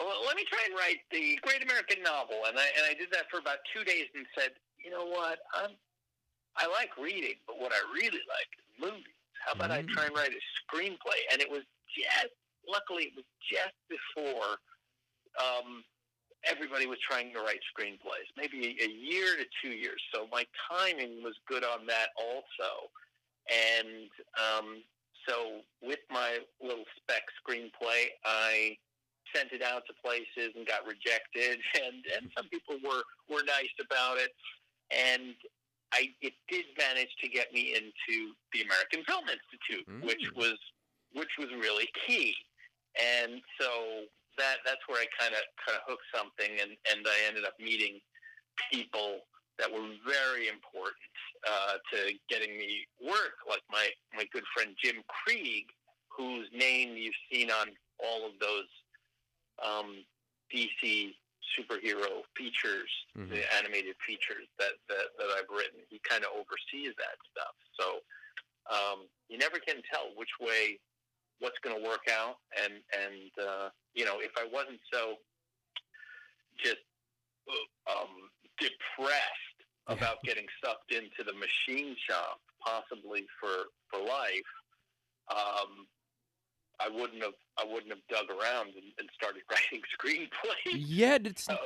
let 0.00 0.36
me 0.36 0.44
try 0.48 0.60
and 0.66 0.74
write 0.74 1.00
the 1.10 1.36
Great 1.42 1.62
American 1.62 2.02
Novel, 2.02 2.44
and 2.48 2.58
I 2.58 2.66
and 2.78 2.84
I 2.88 2.94
did 2.94 3.10
that 3.12 3.28
for 3.30 3.38
about 3.38 3.58
two 3.74 3.84
days, 3.84 4.06
and 4.14 4.26
said, 4.36 4.52
you 4.82 4.90
know 4.90 5.04
what, 5.06 5.38
I'm 5.54 5.76
I 6.56 6.66
like 6.66 6.96
reading, 6.98 7.36
but 7.46 7.58
what 7.60 7.72
I 7.72 7.80
really 7.92 8.22
like 8.28 8.50
is 8.58 8.66
movies. 8.80 9.16
How 9.46 9.52
about 9.52 9.70
I 9.70 9.82
Mm. 9.82 9.88
try 9.88 10.04
and 10.06 10.14
write 10.16 10.32
a 10.32 10.42
screenplay? 10.62 11.20
And 11.32 11.40
it 11.40 11.50
was 11.50 11.62
just 11.96 12.32
luckily 12.68 13.04
it 13.04 13.16
was 13.16 13.24
just 13.50 13.74
before 13.88 14.58
um, 15.40 15.84
everybody 16.44 16.86
was 16.86 16.98
trying 17.08 17.32
to 17.32 17.40
write 17.40 17.60
screenplays, 17.76 18.28
maybe 18.36 18.76
a 18.80 18.88
year 18.88 19.36
to 19.36 19.44
two 19.62 19.74
years. 19.74 20.00
So 20.14 20.28
my 20.30 20.44
timing 20.70 21.22
was 21.22 21.34
good 21.48 21.64
on 21.64 21.86
that 21.86 22.08
also. 22.16 22.90
And 23.50 24.08
um, 24.38 24.82
so 25.28 25.60
with 25.80 26.00
my 26.10 26.38
little 26.60 26.84
spec 26.96 27.22
screenplay, 27.42 28.06
I 28.24 28.76
sent 29.34 29.52
it 29.52 29.62
out 29.62 29.82
to 29.86 29.94
places 30.04 30.52
and 30.56 30.66
got 30.66 30.86
rejected, 30.86 31.58
and 31.84 32.04
and 32.16 32.30
some 32.36 32.48
people 32.48 32.76
were 32.84 33.02
were 33.28 33.42
nice 33.44 33.72
about 33.80 34.18
it, 34.18 34.30
and 34.90 35.34
I 35.92 36.08
it 36.20 36.34
did 36.48 36.66
manage 36.78 37.10
to 37.22 37.28
get 37.28 37.52
me 37.52 37.74
into 37.74 38.32
the 38.52 38.62
American 38.62 39.04
Film 39.04 39.24
Institute, 39.28 39.86
Mm. 39.88 40.04
which 40.06 40.24
was 40.36 40.56
which 41.12 41.32
was 41.38 41.48
really 41.50 41.88
key, 42.06 42.34
and 43.00 43.40
so 43.60 44.04
that 44.38 44.56
that's 44.64 44.80
where 44.86 45.00
I 45.02 45.06
kind 45.20 45.34
of 45.34 45.42
kind 45.66 45.76
of 45.76 45.82
hooked 45.86 46.08
something, 46.14 46.52
and 46.60 46.72
and 46.90 47.06
I 47.06 47.28
ended 47.28 47.44
up 47.44 47.54
meeting 47.60 48.00
people 48.70 49.20
that 49.58 49.70
were 49.70 49.86
very 50.06 50.48
important 50.48 50.96
uh, 51.46 51.74
to 51.92 52.12
getting 52.28 52.56
me 52.56 52.86
work, 53.04 53.36
like 53.48 53.62
my 53.70 53.88
my 54.14 54.24
good 54.32 54.44
friend 54.54 54.74
Jim 54.82 55.02
Krieg, 55.08 55.64
whose 56.08 56.48
name 56.52 56.96
you've 56.96 57.20
seen 57.30 57.50
on 57.50 57.68
all 58.02 58.24
of 58.26 58.32
those 58.40 58.68
um, 59.64 60.04
DC 60.52 61.14
superhero 61.58 62.22
features, 62.36 62.90
Mhm. 63.16 63.28
the 63.30 63.54
animated 63.56 63.96
features 64.06 64.48
that, 64.58 64.72
that, 64.88 65.16
that 65.18 65.28
I've 65.36 65.48
written. 65.50 65.80
He 65.90 65.98
kind 66.00 66.24
of 66.24 66.30
oversees 66.32 66.94
that 66.96 67.16
stuff. 67.30 67.54
So 67.78 68.00
um, 68.70 69.08
you 69.28 69.38
never 69.38 69.58
can 69.58 69.82
tell 69.82 70.14
which 70.14 70.30
way 70.40 70.78
what's 71.40 71.58
going 71.58 71.76
to 71.76 71.88
work 71.88 72.08
out. 72.08 72.38
And, 72.62 72.74
and 72.92 73.30
uh, 73.46 73.70
you 73.94 74.04
know, 74.04 74.20
if 74.20 74.32
I 74.38 74.46
wasn't 74.52 74.80
so 74.92 75.16
just 76.62 76.82
uh, 77.48 77.92
um, 77.92 78.30
depressed 78.58 79.58
about 79.88 80.22
getting 80.22 80.46
sucked 80.64 80.92
into 80.92 81.24
the 81.26 81.32
machine 81.34 81.96
shop, 82.08 82.40
possibly 82.64 83.26
for, 83.40 83.66
for 83.90 83.98
life, 84.00 84.50
um, 85.30 85.86
I 86.84 86.88
wouldn't 86.88 87.22
have 87.22 87.32
I 87.58 87.64
wouldn't 87.64 87.90
have 87.90 88.00
dug 88.08 88.26
around 88.30 88.68
and, 88.68 88.92
and 88.98 89.08
started 89.14 89.42
writing 89.50 89.80
screenplays. 90.00 90.74
Yeah, 90.86 91.18
it's 91.22 91.44
So, 91.44 91.56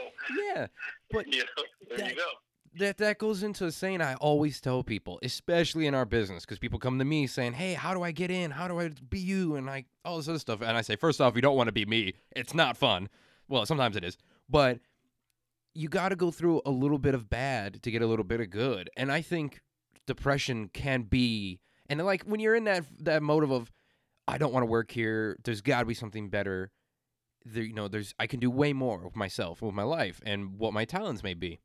yeah. 0.55 0.67
But 1.11 1.27
you 1.33 1.41
know, 1.41 1.63
there 1.89 1.99
that- 1.99 2.11
you 2.11 2.17
go. 2.17 2.29
that 2.79 2.99
that 2.99 3.19
goes 3.19 3.43
into 3.43 3.71
saying 3.73 4.01
I 4.03 4.15
always 4.17 4.61
tell 4.61 4.83
people, 4.83 5.19
especially 5.23 5.87
in 5.87 5.95
our 5.95 6.05
business, 6.05 6.45
because 6.45 6.59
people 6.59 6.79
come 6.79 6.99
to 6.99 7.05
me 7.05 7.27
saying, 7.27 7.55
"Hey, 7.55 7.75
how 7.75 7.95
do 7.95 8.03
I 8.03 8.11
get 8.13 8.31
in? 8.31 8.51
How 8.51 8.69
do 8.69 8.79
I 8.81 8.91
be 9.09 9.19
you?" 9.21 9.57
and 9.57 9.67
like 9.67 9.87
all 10.05 10.17
this 10.19 10.29
other 10.29 10.39
stuff. 10.39 10.61
And 10.63 10.77
I 10.77 10.83
say, 10.83 10.97
first 10.97 11.21
off, 11.21 11.35
you 11.37 11.43
don't 11.43 11.57
want 11.57 11.69
to 11.69 11.73
be 11.73 11.87
me. 11.87 12.15
It's 12.35 12.55
not 12.55 12.77
fun. 12.77 13.09
Well, 13.49 13.65
sometimes 13.67 13.97
it 13.97 14.05
is, 14.05 14.19
but 14.49 14.81
you 15.75 15.89
got 15.89 16.09
to 16.09 16.17
go 16.17 16.31
through 16.31 16.63
a 16.67 16.71
little 16.71 16.99
bit 16.99 17.15
of 17.15 17.29
bad 17.31 17.83
to 17.83 17.91
get 17.91 18.03
a 18.03 18.07
little 18.07 18.25
bit 18.25 18.41
of 18.41 18.51
good. 18.51 18.89
And 18.97 19.13
I 19.13 19.21
think 19.23 19.61
depression 20.07 20.69
can 20.73 21.03
be, 21.03 21.61
and 21.89 22.05
like 22.05 22.25
when 22.25 22.41
you're 22.41 22.55
in 22.57 22.65
that 22.65 22.85
that 23.01 23.23
motive 23.23 23.51
of, 23.51 23.71
I 24.29 24.39
don't 24.39 24.53
want 24.53 24.63
to 24.63 24.71
work 24.71 24.91
here. 24.91 25.37
There's 25.45 25.61
got 25.61 25.81
to 25.81 25.87
be 25.87 25.95
something 25.95 26.29
better. 26.29 26.71
There, 27.45 27.63
you 27.63 27.75
know, 27.75 27.89
there's 27.89 28.15
I 28.19 28.27
can 28.27 28.41
do 28.41 28.51
way 28.51 28.73
more 28.73 28.99
with 28.99 29.17
myself, 29.17 29.63
with 29.63 29.75
my 29.75 29.85
life, 29.85 30.21
and 30.25 30.59
what 30.59 30.73
my 30.73 30.85
talents 30.85 31.23
may 31.23 31.35
be 31.35 31.61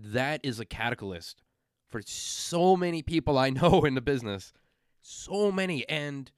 that 0.00 0.40
is 0.42 0.60
a 0.60 0.64
catalyst 0.64 1.42
for 1.88 2.00
so 2.04 2.76
many 2.76 3.02
people 3.02 3.38
I 3.38 3.50
know 3.50 3.84
in 3.84 3.94
the 3.94 4.00
business. 4.00 4.52
So 5.02 5.50
many. 5.50 5.88
And 5.88 6.30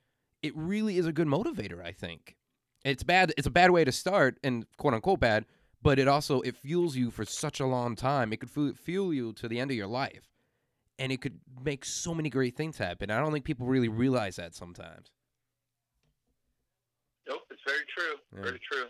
it 0.43 0.57
really 0.57 0.99
is 0.99 1.07
a 1.07 1.13
good 1.13 1.27
motivator, 1.27 1.85
I 1.85 1.93
think. 1.93 2.37
It's 2.85 3.03
bad 3.03 3.35
it's 3.37 3.47
a 3.47 3.51
bad 3.51 3.71
way 3.71 3.85
to 3.85 3.93
start 3.93 4.39
and 4.43 4.65
quote 4.79 4.95
unquote 4.95 5.21
bad, 5.21 5.45
but 5.83 5.99
it 5.99 6.09
also 6.09 6.41
it 6.41 6.57
fuels 6.57 6.97
you 6.97 7.11
for 7.11 7.27
such 7.27 7.61
a 7.61 7.67
long 7.67 7.95
time. 7.95 8.33
It 8.33 8.41
could 8.41 8.51
fu- 8.51 8.73
fuel 8.73 9.13
you 9.13 9.35
to 9.35 9.49
the 9.49 9.61
end 9.61 9.71
of 9.71 9.77
your 9.77 9.87
life. 9.87 10.30
And 11.01 11.11
it 11.11 11.23
could 11.23 11.41
make 11.65 11.85
so 11.85 12.15
many 12.15 12.29
great 12.29 12.57
things 12.57 12.77
happen. 12.77 13.11
I 13.11 13.19
don't 13.19 13.33
think 13.33 13.47
people 13.47 13.67
really 13.67 13.89
realize 13.89 14.37
that 14.37 14.55
sometimes. 14.55 15.11
Nope, 17.27 17.41
it's 17.51 17.63
very 17.67 17.85
true. 17.97 18.17
Yeah. 18.37 18.43
Very 18.43 18.61
true. 18.71 18.85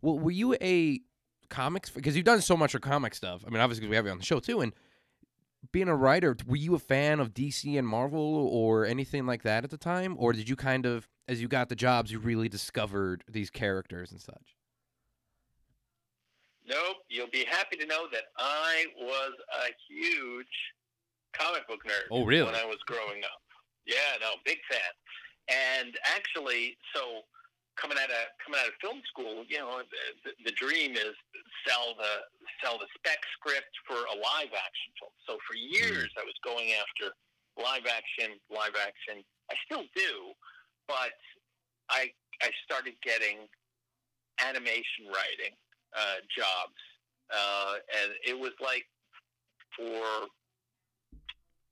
Well, 0.00 0.18
were 0.18 0.30
you 0.30 0.54
a 0.54 1.00
comics 1.48 1.90
because 1.90 2.14
you've 2.14 2.24
done 2.24 2.40
so 2.40 2.56
much 2.56 2.74
of 2.76 2.80
comic 2.80 3.14
stuff? 3.14 3.42
I 3.44 3.50
mean, 3.50 3.60
obviously 3.60 3.88
we 3.88 3.96
have 3.96 4.06
you 4.06 4.12
on 4.12 4.18
the 4.18 4.24
show 4.24 4.38
too, 4.38 4.60
and 4.60 4.72
being 5.72 5.88
a 5.88 5.96
writer, 5.96 6.36
were 6.46 6.56
you 6.56 6.74
a 6.74 6.78
fan 6.78 7.18
of 7.18 7.34
DC 7.34 7.76
and 7.76 7.86
Marvel 7.86 8.48
or 8.48 8.86
anything 8.86 9.26
like 9.26 9.42
that 9.42 9.64
at 9.64 9.70
the 9.70 9.76
time, 9.76 10.14
or 10.18 10.32
did 10.32 10.48
you 10.48 10.56
kind 10.56 10.86
of, 10.86 11.08
as 11.28 11.42
you 11.42 11.48
got 11.48 11.68
the 11.68 11.76
jobs, 11.76 12.12
you 12.12 12.20
really 12.20 12.48
discovered 12.48 13.24
these 13.28 13.50
characters 13.50 14.10
and 14.12 14.20
such? 14.20 14.56
Nope, 16.68 16.98
you'll 17.08 17.26
be 17.32 17.44
happy 17.50 17.76
to 17.76 17.86
know 17.86 18.06
that 18.12 18.24
I 18.38 18.86
was 18.96 19.32
a 19.64 19.66
huge 19.88 20.46
comic 21.32 21.66
book 21.68 21.80
nerd. 21.86 22.08
Oh, 22.10 22.24
really? 22.24 22.46
When 22.46 22.54
I 22.54 22.64
was 22.64 22.78
growing 22.86 23.22
up. 23.24 23.40
Yeah, 23.86 24.20
no, 24.20 24.38
big 24.44 24.58
fan. 24.70 24.92
And 25.50 25.96
actually, 26.06 26.76
so 26.94 27.26
coming 27.80 27.96
out 27.96 28.10
of 28.10 28.22
coming 28.44 28.60
out 28.60 28.68
of 28.68 28.76
film 28.80 29.00
school, 29.08 29.42
you 29.48 29.58
know, 29.58 29.82
the, 30.24 30.32
the 30.44 30.52
dream 30.52 30.92
is 30.92 31.16
sell 31.66 31.96
the 31.96 32.28
sell 32.62 32.78
the 32.78 32.86
spec 32.98 33.18
script 33.34 33.72
for 33.88 33.96
a 33.96 34.16
live 34.16 34.52
action 34.52 34.90
film. 35.00 35.14
So 35.26 35.38
for 35.48 35.56
years, 35.56 36.12
I 36.20 36.22
was 36.22 36.36
going 36.44 36.76
after 36.76 37.14
live 37.56 37.88
action, 37.88 38.36
live 38.52 38.76
action. 38.76 39.24
I 39.50 39.54
still 39.66 39.84
do, 39.96 40.36
but 40.86 41.16
I 41.88 42.12
I 42.42 42.50
started 42.64 42.94
getting 43.02 43.48
animation 44.44 45.08
writing 45.08 45.56
uh, 45.96 46.20
jobs, 46.30 46.80
uh, 47.32 47.74
and 48.02 48.12
it 48.26 48.38
was 48.38 48.52
like 48.60 48.86
for 49.76 50.28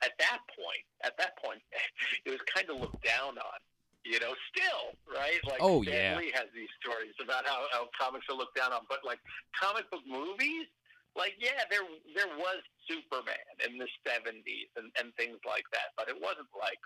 at 0.02 0.12
that 0.18 0.40
point, 0.54 0.84
at 1.02 1.16
that 1.18 1.36
point, 1.42 1.60
it 2.24 2.30
was 2.30 2.40
kind 2.54 2.68
of 2.70 2.80
looked 2.80 3.02
down 3.04 3.38
on. 3.38 3.58
You 4.06 4.16
know, 4.20 4.32
still, 4.48 4.96
right? 5.04 5.36
Like 5.44 5.60
Oh, 5.60 5.82
Stan 5.82 5.92
yeah. 5.94 6.16
Lee 6.16 6.32
has 6.32 6.48
these 6.54 6.70
stories 6.80 7.12
about 7.20 7.44
how, 7.44 7.66
how 7.76 7.90
comics 7.92 8.24
are 8.30 8.36
looked 8.38 8.56
down 8.56 8.72
on, 8.72 8.88
but 8.88 9.04
like 9.04 9.18
comic 9.52 9.84
book 9.90 10.00
movies, 10.08 10.64
like 11.12 11.34
yeah, 11.36 11.66
there 11.68 11.84
there 12.16 12.30
was 12.38 12.62
Superman 12.88 13.36
in 13.68 13.76
the 13.76 13.84
seventies 14.06 14.70
and, 14.80 14.88
and 14.96 15.12
things 15.20 15.36
like 15.44 15.66
that, 15.76 15.92
but 15.98 16.08
it 16.08 16.16
wasn't 16.16 16.48
like 16.56 16.80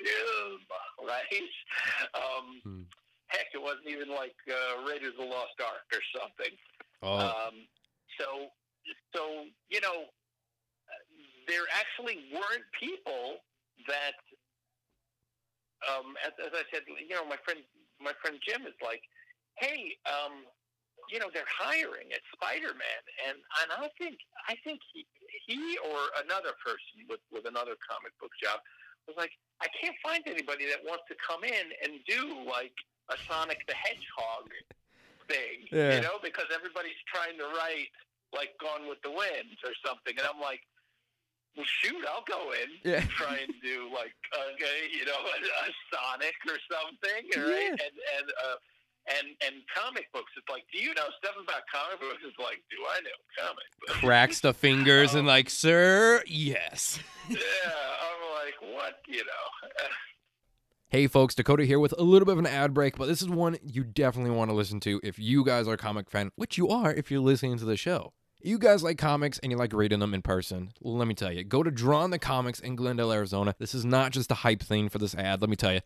film, 0.00 0.60
right? 1.04 1.26
Um, 2.14 2.46
Hmm. 2.62 2.82
Heck, 3.28 3.50
it 3.52 3.60
wasn't 3.60 3.88
even 3.88 4.08
like 4.08 4.36
uh, 4.46 4.86
Raiders 4.86 5.12
of 5.18 5.26
the 5.26 5.30
Lost 5.32 5.58
Ark 5.58 5.88
or 5.92 6.00
something. 6.14 6.54
Oh, 7.02 7.18
Um, 7.18 7.66
so, 8.20 8.48
so 9.12 9.44
you 9.68 9.80
know, 9.80 10.06
uh, 10.06 11.02
there 11.48 11.64
actually 11.74 12.22
weren't 12.34 12.66
people 12.78 13.38
that, 13.86 14.18
um, 15.86 16.14
as, 16.26 16.32
as 16.42 16.52
I 16.52 16.64
said, 16.72 16.82
you 16.86 17.14
know, 17.14 17.24
my 17.24 17.38
friend, 17.44 17.60
my 18.02 18.12
friend 18.20 18.38
Jim 18.42 18.66
is 18.66 18.76
like, 18.82 19.02
hey, 19.58 19.94
um, 20.06 20.44
you 21.12 21.18
know, 21.20 21.28
they're 21.32 21.48
hiring 21.48 22.10
at 22.16 22.20
Spider-Man, 22.32 23.02
and 23.28 23.36
and 23.60 23.68
I 23.76 23.92
think 24.00 24.16
I 24.48 24.56
think 24.64 24.80
he 24.92 25.04
he 25.46 25.76
or 25.84 26.00
another 26.24 26.56
person 26.64 27.04
with 27.08 27.20
with 27.28 27.44
another 27.44 27.76
comic 27.84 28.16
book 28.20 28.32
job 28.40 28.60
was 29.06 29.16
like, 29.20 29.30
I 29.60 29.68
can't 29.76 29.94
find 30.00 30.24
anybody 30.24 30.64
that 30.72 30.80
wants 30.80 31.04
to 31.12 31.16
come 31.20 31.44
in 31.44 31.66
and 31.84 32.00
do 32.08 32.40
like 32.48 32.72
a 33.12 33.20
Sonic 33.28 33.60
the 33.68 33.76
Hedgehog 33.76 34.48
thing, 35.28 35.68
Yeah. 35.68 35.96
you 35.96 36.00
know, 36.00 36.16
because 36.24 36.48
everybody's 36.48 36.96
trying 37.12 37.36
to 37.36 37.44
write 37.52 37.92
like 38.32 38.56
Gone 38.56 38.88
with 38.88 38.98
the 39.04 39.12
Wind 39.12 39.60
or 39.62 39.76
something, 39.84 40.16
and 40.16 40.24
I'm 40.24 40.40
like, 40.40 40.64
well, 41.56 41.66
shoot, 41.82 42.04
I'll 42.10 42.24
go 42.28 42.52
in 42.52 42.68
Yeah. 42.90 43.00
and 43.00 43.10
try 43.10 43.38
and 43.38 43.52
do 43.62 43.88
like, 43.94 44.12
okay, 44.34 44.88
you 44.92 45.04
know, 45.04 45.12
a, 45.18 45.36
a 45.42 45.70
Sonic 45.92 46.34
or 46.48 46.58
something, 46.70 47.42
right? 47.48 47.62
Yeah. 47.62 47.70
And 47.70 47.80
and 48.18 48.26
uh, 48.44 48.56
and 49.06 49.26
and 49.46 49.62
comic 49.74 50.10
books. 50.12 50.32
It's 50.36 50.48
like, 50.48 50.64
do 50.72 50.78
you 50.78 50.94
know 50.94 51.06
stuff 51.18 51.34
about 51.42 51.62
comic 51.72 52.00
books? 52.00 52.22
It's 52.26 52.38
like, 52.38 52.62
do 52.70 52.76
I 52.90 53.00
know 53.00 53.18
comic 53.38 53.64
books? 53.86 54.00
cracks 54.00 54.40
the 54.40 54.54
fingers 54.54 55.14
and 55.14 55.26
like, 55.26 55.50
sir, 55.50 56.22
yes. 56.26 56.98
yeah, 57.28 57.36
I'm 57.38 58.34
like, 58.44 58.74
what, 58.74 58.94
you 59.06 59.18
know? 59.24 59.86
Hey 60.88 61.08
folks, 61.08 61.34
Dakota 61.34 61.64
here 61.64 61.80
with 61.80 61.92
a 61.98 62.04
little 62.04 62.24
bit 62.24 62.34
of 62.34 62.38
an 62.38 62.46
ad 62.46 62.72
break, 62.72 62.96
but 62.96 63.06
this 63.06 63.20
is 63.20 63.28
one 63.28 63.56
you 63.64 63.82
definitely 63.82 64.30
want 64.30 64.50
to 64.50 64.54
listen 64.54 64.78
to 64.80 65.00
if 65.02 65.18
you 65.18 65.44
guys 65.44 65.66
are 65.66 65.72
a 65.72 65.76
comic 65.76 66.08
fan, 66.08 66.30
which 66.36 66.56
you 66.56 66.68
are 66.68 66.92
if 66.94 67.10
you're 67.10 67.18
listening 67.20 67.58
to 67.58 67.64
the 67.64 67.76
show. 67.76 68.12
You 68.46 68.58
guys 68.58 68.82
like 68.82 68.98
comics 68.98 69.38
and 69.38 69.50
you 69.50 69.56
like 69.56 69.72
reading 69.72 70.00
them 70.00 70.12
in 70.12 70.20
person. 70.20 70.70
Let 70.82 71.08
me 71.08 71.14
tell 71.14 71.32
you, 71.32 71.44
go 71.44 71.62
to 71.62 71.70
Drawn 71.70 72.10
to 72.10 72.18
Comics 72.18 72.60
in 72.60 72.76
Glendale, 72.76 73.10
Arizona. 73.10 73.54
This 73.58 73.74
is 73.74 73.86
not 73.86 74.12
just 74.12 74.30
a 74.30 74.34
hype 74.34 74.62
thing 74.62 74.90
for 74.90 74.98
this 74.98 75.14
ad. 75.14 75.40
Let 75.40 75.48
me 75.48 75.56
tell 75.56 75.72
you, 75.72 75.80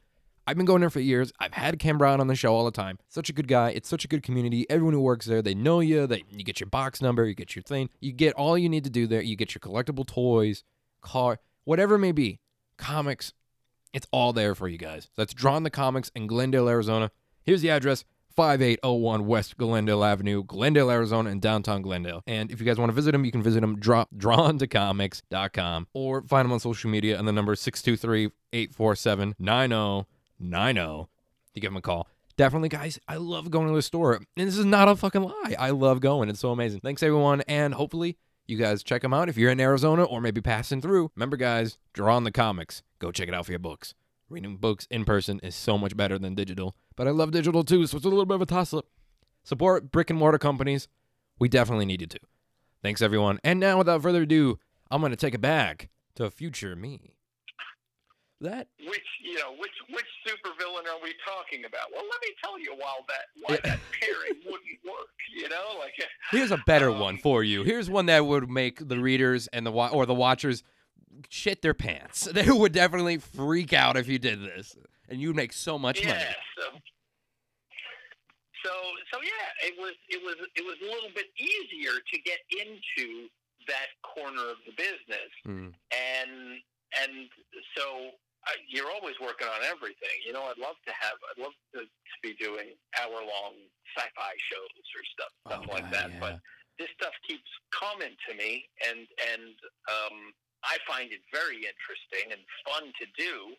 I've 0.44 0.56
been 0.56 0.66
going 0.66 0.80
there 0.80 0.90
for 0.90 0.98
years. 0.98 1.32
I've 1.38 1.52
had 1.52 1.78
Ken 1.78 1.98
Brown 1.98 2.20
on 2.20 2.26
the 2.26 2.34
show 2.34 2.52
all 2.52 2.64
the 2.64 2.72
time. 2.72 2.98
Such 3.06 3.30
a 3.30 3.32
good 3.32 3.46
guy. 3.46 3.70
It's 3.70 3.88
such 3.88 4.04
a 4.04 4.08
good 4.08 4.24
community. 4.24 4.68
Everyone 4.68 4.92
who 4.92 5.00
works 5.00 5.26
there, 5.26 5.40
they 5.40 5.54
know 5.54 5.78
you. 5.78 6.08
They 6.08 6.24
you 6.32 6.42
get 6.42 6.58
your 6.58 6.68
box 6.68 7.00
number, 7.00 7.24
you 7.26 7.34
get 7.36 7.54
your 7.54 7.62
thing. 7.62 7.90
You 8.00 8.10
get 8.10 8.34
all 8.34 8.58
you 8.58 8.68
need 8.68 8.82
to 8.82 8.90
do 8.90 9.06
there. 9.06 9.22
You 9.22 9.36
get 9.36 9.54
your 9.54 9.60
collectible 9.60 10.04
toys, 10.04 10.64
car, 11.00 11.38
whatever 11.62 11.94
it 11.94 12.00
may 12.00 12.10
be. 12.10 12.40
Comics, 12.76 13.34
it's 13.92 14.08
all 14.10 14.32
there 14.32 14.56
for 14.56 14.66
you 14.66 14.78
guys. 14.78 15.10
That's 15.14 15.32
Drawn 15.32 15.62
to 15.62 15.70
Comics 15.70 16.10
in 16.12 16.26
Glendale, 16.26 16.68
Arizona. 16.68 17.12
Here's 17.44 17.62
the 17.62 17.70
address 17.70 18.04
5801 18.38 19.26
West 19.26 19.56
Glendale 19.56 20.04
Avenue, 20.04 20.44
Glendale, 20.44 20.92
Arizona, 20.92 21.28
in 21.28 21.40
downtown 21.40 21.82
Glendale. 21.82 22.22
And 22.24 22.52
if 22.52 22.60
you 22.60 22.66
guys 22.66 22.78
want 22.78 22.88
to 22.88 22.94
visit 22.94 23.10
them, 23.10 23.24
you 23.24 23.32
can 23.32 23.42
visit 23.42 23.62
them 23.62 23.80
draw, 23.80 24.04
drawntocomics.com 24.16 25.88
or 25.92 26.22
find 26.22 26.44
them 26.44 26.52
on 26.52 26.60
social 26.60 26.88
media 26.88 27.18
and 27.18 27.26
the 27.26 27.32
number 27.32 27.54
is 27.54 27.60
623 27.60 28.30
847 28.52 29.34
9090. 29.40 30.80
You 31.52 31.60
give 31.60 31.72
them 31.72 31.78
a 31.78 31.80
call. 31.80 32.06
definitely, 32.36 32.68
guys, 32.68 33.00
I 33.08 33.16
love 33.16 33.50
going 33.50 33.66
to 33.66 33.74
the 33.74 33.82
store. 33.82 34.14
And 34.14 34.24
this 34.36 34.56
is 34.56 34.64
not 34.64 34.86
a 34.86 34.94
fucking 34.94 35.24
lie. 35.24 35.56
I 35.58 35.70
love 35.70 35.98
going. 35.98 36.28
It's 36.28 36.38
so 36.38 36.52
amazing. 36.52 36.78
Thanks, 36.78 37.02
everyone. 37.02 37.40
And 37.48 37.74
hopefully, 37.74 38.18
you 38.46 38.56
guys 38.56 38.84
check 38.84 39.02
them 39.02 39.12
out 39.12 39.28
if 39.28 39.36
you're 39.36 39.50
in 39.50 39.58
Arizona 39.58 40.04
or 40.04 40.20
maybe 40.20 40.40
passing 40.40 40.80
through. 40.80 41.10
Remember, 41.16 41.36
guys, 41.36 41.76
draw 41.92 42.14
on 42.14 42.22
the 42.22 42.30
comics. 42.30 42.84
Go 43.00 43.10
check 43.10 43.26
it 43.26 43.34
out 43.34 43.46
for 43.46 43.52
your 43.52 43.58
books. 43.58 43.94
Reading 44.30 44.56
books 44.56 44.86
in 44.90 45.04
person 45.04 45.40
is 45.42 45.54
so 45.54 45.78
much 45.78 45.96
better 45.96 46.18
than 46.18 46.34
digital. 46.34 46.76
But 46.96 47.08
I 47.08 47.12
love 47.12 47.30
digital 47.30 47.64
too, 47.64 47.86
so 47.86 47.96
it's 47.96 48.04
a 48.06 48.08
little 48.10 48.26
bit 48.26 48.34
of 48.34 48.42
a 48.42 48.46
toss 48.46 48.74
up. 48.74 48.86
Support 49.44 49.90
brick 49.90 50.10
and 50.10 50.18
mortar 50.18 50.38
companies. 50.38 50.86
We 51.38 51.48
definitely 51.48 51.86
need 51.86 52.02
you 52.02 52.06
to. 52.08 52.18
Thanks, 52.82 53.00
everyone. 53.00 53.38
And 53.42 53.58
now, 53.58 53.78
without 53.78 54.02
further 54.02 54.22
ado, 54.22 54.58
I'm 54.90 55.00
going 55.00 55.10
to 55.10 55.16
take 55.16 55.34
it 55.34 55.40
back 55.40 55.88
to 56.16 56.30
future 56.30 56.76
me. 56.76 57.14
That 58.40 58.68
Which 58.86 59.00
you 59.24 59.34
know, 59.38 59.50
which 59.58 59.72
which 59.90 60.04
supervillain 60.24 60.86
are 60.86 61.02
we 61.02 61.12
talking 61.26 61.64
about? 61.64 61.86
Well, 61.92 62.04
let 62.04 62.20
me 62.22 62.28
tell 62.44 62.56
you 62.60 62.72
why 62.78 62.94
that 63.08 63.24
why 63.42 63.54
Yeah. 63.56 63.70
that 63.70 63.80
pairing 64.00 64.40
wouldn't 64.44 64.78
work. 64.84 65.08
You 65.34 65.48
know, 65.48 65.76
like 65.80 65.94
here's 66.30 66.52
a 66.52 66.58
better 66.64 66.90
Um, 66.90 67.00
one 67.00 67.18
for 67.18 67.42
you. 67.42 67.64
Here's 67.64 67.90
one 67.90 68.06
that 68.06 68.26
would 68.26 68.48
make 68.48 68.86
the 68.88 69.00
readers 69.00 69.48
and 69.48 69.66
the 69.66 69.72
wa- 69.72 69.88
or 69.88 70.06
the 70.06 70.14
watchers 70.14 70.62
shit 71.28 71.62
their 71.62 71.74
pants. 71.74 72.28
They 72.32 72.50
would 72.50 72.72
definitely 72.72 73.18
freak 73.18 73.72
out 73.72 73.96
if 73.96 74.08
you 74.08 74.18
did 74.18 74.40
this, 74.42 74.76
and 75.08 75.20
you'd 75.20 75.36
make 75.36 75.52
so 75.52 75.78
much 75.78 76.00
yeah. 76.00 76.08
money. 76.08 76.24
So, 76.56 76.64
so 78.64 78.72
so 79.12 79.16
yeah, 79.22 79.68
it 79.68 79.74
was 79.78 79.94
it 80.08 80.20
was 80.22 80.36
it 80.56 80.64
was 80.64 80.76
a 80.82 80.88
little 80.90 81.10
bit 81.14 81.26
easier 81.38 81.92
to 81.94 82.16
get 82.22 82.38
into 82.50 83.28
that 83.68 83.88
corner 84.02 84.42
of 84.50 84.58
the 84.66 84.72
business, 84.76 85.30
Mm. 85.46 85.72
and 85.92 86.60
and 87.02 87.28
so. 87.76 88.10
Uh, 88.46 88.52
you're 88.70 88.88
always 88.88 89.18
working 89.20 89.48
on 89.50 89.60
everything. 89.66 90.14
You 90.24 90.32
know, 90.32 90.44
I'd 90.46 90.62
love 90.62 90.78
to 90.86 90.92
have, 90.94 91.18
I'd 91.28 91.42
love 91.42 91.52
to, 91.74 91.80
to 91.82 92.16
be 92.22 92.32
doing 92.38 92.70
hour-long 92.96 93.52
sci-fi 93.92 94.32
shows 94.48 94.72
or 94.78 95.02
stuff, 95.12 95.32
stuff 95.44 95.62
Oh, 95.68 95.72
like 95.74 95.82
God, 95.90 95.92
that. 95.92 96.08
yeah. 96.14 96.20
But 96.22 96.34
this 96.78 96.86
stuff 96.96 97.12
keeps 97.26 97.50
coming 97.74 98.14
to 98.30 98.30
me, 98.38 98.64
and 98.88 99.00
and 99.34 99.52
um, 99.90 100.16
I 100.64 100.76
find 100.86 101.12
it 101.12 101.20
very 101.32 101.56
interesting 101.56 102.32
and 102.32 102.40
fun 102.66 102.92
to 102.98 103.06
do. 103.16 103.54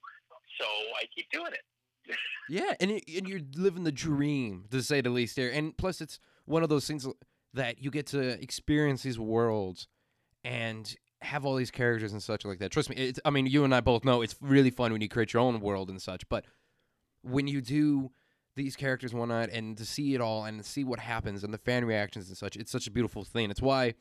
So 0.60 0.66
I 0.66 1.06
keep 1.16 1.30
doing 1.32 1.54
it. 1.54 1.62
Yeah, 2.50 2.74
and 2.80 2.90
it, 2.90 3.04
and 3.16 3.28
you're 3.28 3.42
living 3.56 3.84
the 3.84 3.92
dream 3.92 4.66
to 4.72 4.82
say 4.82 5.02
the 5.02 5.12
least 5.12 5.36
there. 5.36 5.52
And 5.52 5.78
plus, 5.78 6.02
it's 6.02 6.20
one 6.46 6.64
of 6.64 6.70
those 6.70 6.88
things 6.88 7.06
that 7.54 7.78
you 7.84 7.92
get 7.92 8.08
to 8.08 8.42
experience 8.42 9.04
these 9.04 9.20
worlds 9.20 9.88
and 10.44 10.96
have 11.22 11.46
all 11.46 11.56
these 11.56 11.70
characters 11.70 12.12
and 12.12 12.24
such 12.24 12.46
like 12.46 12.58
that. 12.58 12.72
Trust 12.72 12.90
me, 12.90 13.14
I 13.24 13.30
mean, 13.30 13.46
you 13.46 13.64
and 13.64 13.76
I 13.76 13.82
both 13.82 14.04
know 14.04 14.24
it's 14.24 14.36
really 14.42 14.72
fun 14.72 14.92
when 14.92 15.02
you 15.02 15.10
create 15.10 15.34
your 15.34 15.44
own 15.44 15.60
world 15.60 15.90
and 15.90 16.02
such. 16.02 16.28
But 16.28 16.46
when 17.22 17.48
you 17.48 17.62
do 17.62 18.12
these 18.56 18.76
characters 18.76 19.12
and 19.12 19.20
whatnot, 19.20 19.50
and 19.50 19.78
to 19.78 19.86
see 19.86 20.16
it 20.16 20.22
all 20.22 20.46
and 20.46 20.66
see 20.66 20.84
what 20.84 21.00
happens 21.00 21.44
and 21.44 21.54
the 21.54 21.60
fan 21.60 21.86
reactions 21.86 22.30
and 22.30 22.38
such, 22.38 22.56
it's 22.56 22.72
such 22.72 22.88
a 22.88 22.92
beautiful 22.92 23.24
thing. 23.24 23.52
It's 23.52 23.62
why 23.62 23.94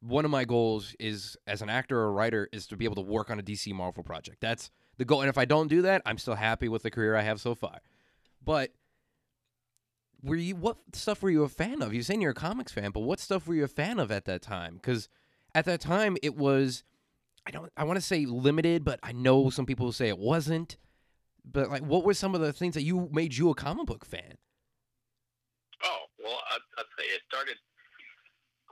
one 0.00 0.24
of 0.24 0.30
my 0.30 0.44
goals 0.44 0.94
is 0.98 1.36
as 1.46 1.62
an 1.62 1.68
actor 1.68 1.98
or 1.98 2.12
writer 2.12 2.48
is 2.52 2.66
to 2.68 2.76
be 2.76 2.84
able 2.84 2.96
to 2.96 3.02
work 3.02 3.30
on 3.30 3.38
a 3.38 3.42
DC 3.42 3.72
Marvel 3.72 4.02
project. 4.02 4.38
That's 4.40 4.70
the 4.96 5.04
goal. 5.04 5.20
And 5.20 5.28
if 5.28 5.38
I 5.38 5.44
don't 5.44 5.68
do 5.68 5.82
that, 5.82 6.02
I'm 6.06 6.18
still 6.18 6.34
happy 6.34 6.68
with 6.68 6.82
the 6.82 6.90
career 6.90 7.16
I 7.16 7.22
have 7.22 7.40
so 7.40 7.54
far. 7.54 7.80
But 8.42 8.72
were 10.22 10.36
you 10.36 10.56
what 10.56 10.78
stuff 10.92 11.22
were 11.22 11.30
you 11.30 11.42
a 11.42 11.48
fan 11.48 11.82
of? 11.82 11.94
You 11.94 12.02
saying 12.02 12.20
you're 12.20 12.32
a 12.32 12.34
comics 12.34 12.72
fan, 12.72 12.90
but 12.90 13.00
what 13.00 13.20
stuff 13.20 13.46
were 13.46 13.54
you 13.54 13.64
a 13.64 13.68
fan 13.68 13.98
of 13.98 14.10
at 14.10 14.24
that 14.26 14.42
time? 14.42 14.74
Because 14.74 15.08
at 15.54 15.64
that 15.66 15.80
time 15.80 16.16
it 16.22 16.36
was 16.36 16.84
I 17.46 17.50
don't 17.50 17.70
I 17.76 17.84
want 17.84 17.98
to 17.98 18.04
say 18.04 18.24
limited, 18.26 18.84
but 18.84 19.00
I 19.02 19.12
know 19.12 19.50
some 19.50 19.66
people 19.66 19.90
say 19.92 20.08
it 20.08 20.18
wasn't. 20.18 20.76
But 21.44 21.70
like, 21.70 21.82
what 21.82 22.04
were 22.04 22.14
some 22.14 22.34
of 22.34 22.40
the 22.40 22.52
things 22.52 22.74
that 22.74 22.82
you 22.82 23.08
made 23.12 23.34
you 23.34 23.50
a 23.50 23.54
comic 23.54 23.86
book 23.86 24.04
fan? 24.04 24.36
Oh 25.82 26.00
well, 26.22 26.38
I, 26.50 26.58
I'll 26.78 26.84
tell 26.96 27.06
you, 27.06 27.14
it 27.14 27.22
started. 27.28 27.56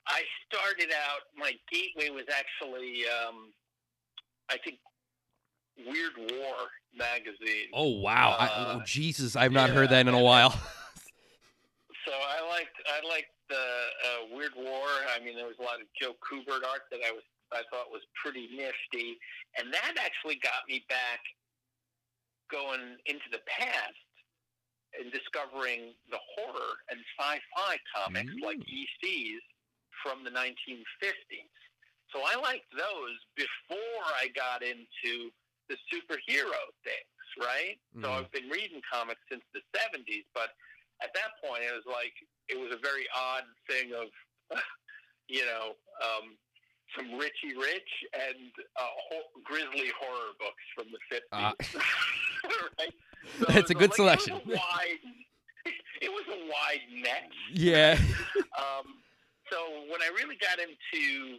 I 0.09 0.23
started 0.49 0.91
out. 0.93 1.21
My 1.37 1.53
gateway 1.71 2.09
was 2.11 2.25
actually, 2.33 3.05
um, 3.07 3.53
I 4.51 4.57
think, 4.65 4.79
Weird 5.87 6.17
War 6.33 6.55
magazine. 6.97 7.69
Oh 7.73 8.01
wow! 8.01 8.35
I, 8.39 8.47
Uh, 8.47 8.79
oh 8.79 8.83
Jesus, 8.85 9.37
I've 9.37 9.53
not 9.53 9.69
yeah. 9.69 9.75
heard 9.77 9.91
that 9.91 10.09
in 10.09 10.15
a 10.15 10.21
while. 10.23 10.51
So 12.07 12.15
I 12.15 12.41
liked 12.49 12.75
I 12.89 13.07
liked 13.07 13.31
the 13.51 13.55
uh, 13.55 14.35
Weird 14.37 14.53
War. 14.57 14.89
I 15.15 15.23
mean, 15.23 15.37
there 15.37 15.47
was 15.47 15.57
a 15.61 15.63
lot 15.63 15.77
of 15.81 15.87
Joe 16.01 16.15
Kubert 16.25 16.65
art 16.67 16.89
that 16.91 17.01
I 17.07 17.13
was 17.13 17.23
I 17.53 17.63
thought 17.71 17.91
was 17.93 18.03
pretty 18.23 18.49
nifty, 18.57 19.19
and 19.59 19.73
that 19.73 19.95
actually 20.01 20.37
got 20.43 20.65
me 20.69 20.85
back 20.89 21.21
going 22.51 22.97
into 23.07 23.29
the 23.31 23.41
past 23.47 23.95
and 24.99 25.13
discovering 25.13 25.93
the 26.11 26.19
horror 26.35 26.73
and 26.91 26.99
sci-fi 27.21 27.77
comics 27.95 28.33
Mm. 28.33 28.43
like 28.43 28.59
ECs 28.59 29.45
from 30.03 30.25
the 30.25 30.31
1950s. 30.31 31.53
So 32.13 32.21
I 32.25 32.37
liked 32.41 32.71
those 32.73 33.17
before 33.37 34.05
I 34.17 34.29
got 34.35 34.63
into 34.63 35.31
the 35.69 35.77
superhero 35.93 36.57
things, 36.83 37.45
right? 37.45 37.77
So 38.01 38.09
Mhm. 38.09 38.19
I've 38.19 38.31
been 38.33 38.49
reading 38.49 38.81
comics 38.91 39.21
since 39.31 39.45
the 39.53 39.61
70s, 39.77 40.25
but 40.33 40.55
at 41.03 41.13
that 41.15 41.37
point 41.45 41.63
it 41.65 41.73
was 41.75 41.85
like 41.87 42.15
it 42.49 42.59
was 42.59 42.73
a 42.73 42.79
very 42.79 43.07
odd 43.15 43.45
thing 43.69 43.93
of 43.93 44.09
you 45.29 45.45
know 45.45 45.77
um, 46.03 46.39
some 46.97 47.19
Richie 47.19 47.55
Rich 47.55 47.91
and 48.15 48.51
uh, 48.77 48.83
ho- 49.11 49.31
grisly 49.45 49.93
horror 50.01 50.33
books 50.39 50.65
from 50.75 50.87
the 50.91 51.15
50s. 51.15 51.23
Ah. 51.33 51.55
right? 52.79 52.95
So 53.39 53.45
That's 53.47 53.71
a 53.71 53.75
so, 53.75 53.79
good 53.79 53.91
like, 53.91 53.97
selection. 53.97 54.37
It 54.37 54.47
was 54.47 54.57
a 54.57 54.61
wide, 54.61 54.99
it 56.01 56.09
was 56.11 56.25
a 56.29 56.49
wide 56.49 57.03
net. 57.03 57.31
yeah. 57.53 57.99
Um, 58.57 59.03
so 59.51 59.57
when 59.91 60.01
I 60.03 60.09
really 60.15 60.37
got 60.41 60.59
into 60.59 61.39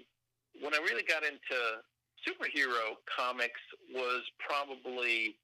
when 0.61 0.73
I 0.73 0.77
really 0.79 1.03
got 1.03 1.23
into 1.23 1.81
superhero 2.27 2.95
comics 3.15 3.61
was 3.93 4.21
probably 4.39 5.35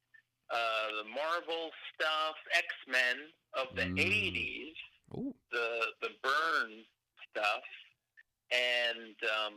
uh, 0.52 1.04
the 1.04 1.10
Marvel 1.10 1.72
stuff, 1.94 2.36
X 2.54 2.68
Men 2.88 3.18
of 3.54 3.68
the 3.76 3.84
Mm. 3.84 3.98
'80s, 3.98 4.76
Ooh. 5.18 5.36
the 5.52 5.68
the 6.02 6.10
Byrne 6.22 6.84
stuff, 7.30 7.64
and 8.52 9.16
um, 9.40 9.56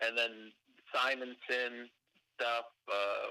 and 0.00 0.16
then 0.16 0.52
Simonson 0.94 1.88
stuff 2.34 2.66
uh, 2.88 3.28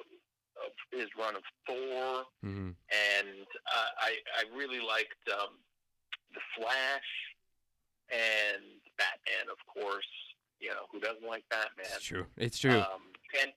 his 0.91 1.08
run 1.17 1.36
of 1.36 1.43
Thor 1.65 2.26
hmm 2.41 2.71
and 2.89 3.45
uh, 3.76 3.89
I 4.00 4.15
I 4.39 4.58
really 4.58 4.80
liked 4.80 5.23
um, 5.32 5.60
the 6.34 6.39
Flash 6.56 7.10
and 8.12 8.76
Batman, 8.97 9.47
of 9.53 9.60
course. 9.65 10.10
You 10.60 10.73
know 10.73 10.89
who 10.91 10.99
doesn't 10.99 11.25
like 11.25 11.45
Batman? 11.53 11.86
It's 11.93 12.03
true. 12.05 12.25
It's 12.38 12.57
true. 12.57 12.81
Um, 12.81 13.13
and 13.41 13.53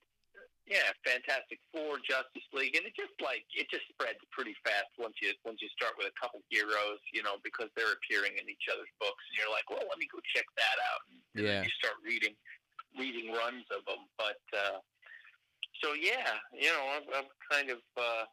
yeah, 0.68 0.92
Fantastic 1.02 1.58
Four, 1.74 1.98
Justice 2.04 2.46
League, 2.54 2.76
and 2.78 2.84
it 2.86 2.94
just 2.94 3.16
like 3.24 3.42
it 3.56 3.66
just 3.72 3.88
spreads 3.90 4.20
pretty 4.30 4.54
fast 4.62 4.92
once 5.00 5.16
you 5.24 5.32
once 5.42 5.58
you 5.64 5.68
start 5.74 5.96
with 5.98 6.06
a 6.12 6.16
couple 6.20 6.44
heroes, 6.52 7.00
you 7.10 7.24
know, 7.24 7.40
because 7.42 7.72
they're 7.74 7.96
appearing 7.96 8.36
in 8.38 8.46
each 8.46 8.68
other's 8.70 8.92
books, 9.00 9.24
and 9.32 9.34
you're 9.40 9.50
like, 9.50 9.66
well, 9.72 9.82
let 9.88 9.96
me 9.98 10.06
go 10.12 10.20
check 10.30 10.46
that 10.60 10.76
out. 10.92 11.02
And, 11.10 11.18
Yeah. 11.42 11.62
you 11.64 11.72
start 11.80 11.96
reading 12.04 12.36
reading 12.98 13.32
runs 13.34 13.64
of 13.74 13.82
them, 13.88 14.06
but. 14.16 14.40
uh 14.54 14.78
so 15.80 15.94
yeah, 15.96 16.36
you 16.52 16.68
know, 16.68 16.84
I'm, 16.92 17.24
I'm 17.24 17.28
kind 17.48 17.70
of 17.72 17.80
uh, 17.96 18.28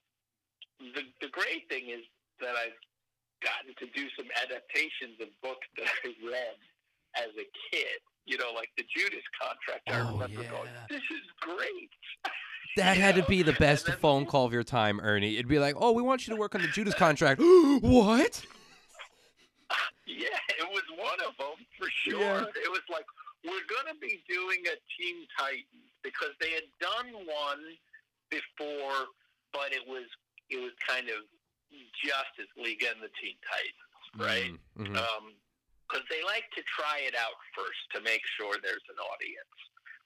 the 0.94 1.04
the 1.24 1.32
great 1.32 1.64
thing 1.72 1.88
is 1.88 2.04
that 2.44 2.60
I've 2.60 2.76
gotten 3.40 3.72
to 3.80 3.88
do 3.96 4.10
some 4.20 4.28
adaptations 4.44 5.16
of 5.24 5.30
books 5.42 5.64
that 5.80 5.88
I 6.04 6.12
read 6.28 6.60
as 7.22 7.30
a 7.36 7.48
kid. 7.72 8.00
You 8.26 8.38
know, 8.38 8.52
like 8.54 8.70
the 8.78 8.84
Judas 8.94 9.24
contract. 9.42 9.88
I 9.90 10.02
Oh, 10.02 10.14
remember 10.14 10.44
going, 10.44 10.66
yeah. 10.74 10.86
"This 10.90 11.02
is 11.02 11.24
great." 11.40 11.90
That 12.76 12.98
had 13.04 13.16
to 13.16 13.24
be 13.24 13.42
the 13.42 13.54
best 13.54 13.86
then- 13.86 13.98
phone 13.98 14.26
call 14.32 14.46
of 14.46 14.52
your 14.54 14.64
time, 14.64 15.00
Ernie. 15.00 15.36
It'd 15.36 15.48
be 15.48 15.60
like, 15.60 15.76
"Oh, 15.78 15.92
we 15.94 16.02
want 16.02 16.28
you 16.28 16.34
to 16.34 16.40
work 16.40 16.54
on 16.56 16.62
the 16.62 16.68
Judas 16.68 16.94
contract." 16.94 17.40
what? 17.82 18.46
Yeah, 20.06 20.28
it 20.60 20.68
was 20.72 20.84
one 20.98 21.20
of 21.28 21.36
them 21.38 21.56
for 21.78 21.90
sure. 22.08 22.20
Yeah. 22.20 22.64
It 22.64 22.72
was 22.72 22.82
like 22.90 23.06
we're 23.44 23.68
going 23.68 23.94
to 23.94 24.00
be 24.00 24.24
doing 24.28 24.60
a 24.68 24.76
Teen 24.98 25.28
Titans 25.38 25.92
because 26.04 26.32
they 26.42 26.52
had 26.52 26.64
done 26.80 27.12
one 27.28 27.64
before, 28.30 29.08
but 29.54 29.72
it 29.74 29.84
was 29.88 30.04
it 30.50 30.58
was 30.58 30.72
kind 30.88 31.08
of 31.10 31.24
Justice 32.04 32.52
League 32.58 32.84
and 32.84 33.02
the 33.04 33.12
Teen 33.22 33.36
Titans, 33.44 34.04
right? 34.16 34.54
Mhm. 34.80 34.96
Because 35.88 36.04
they 36.12 36.20
like 36.28 36.44
to 36.60 36.62
try 36.68 37.08
it 37.08 37.16
out 37.16 37.40
first 37.56 37.80
to 37.96 38.04
make 38.04 38.22
sure 38.36 38.60
there's 38.60 38.84
an 38.92 39.00
audience, 39.00 39.56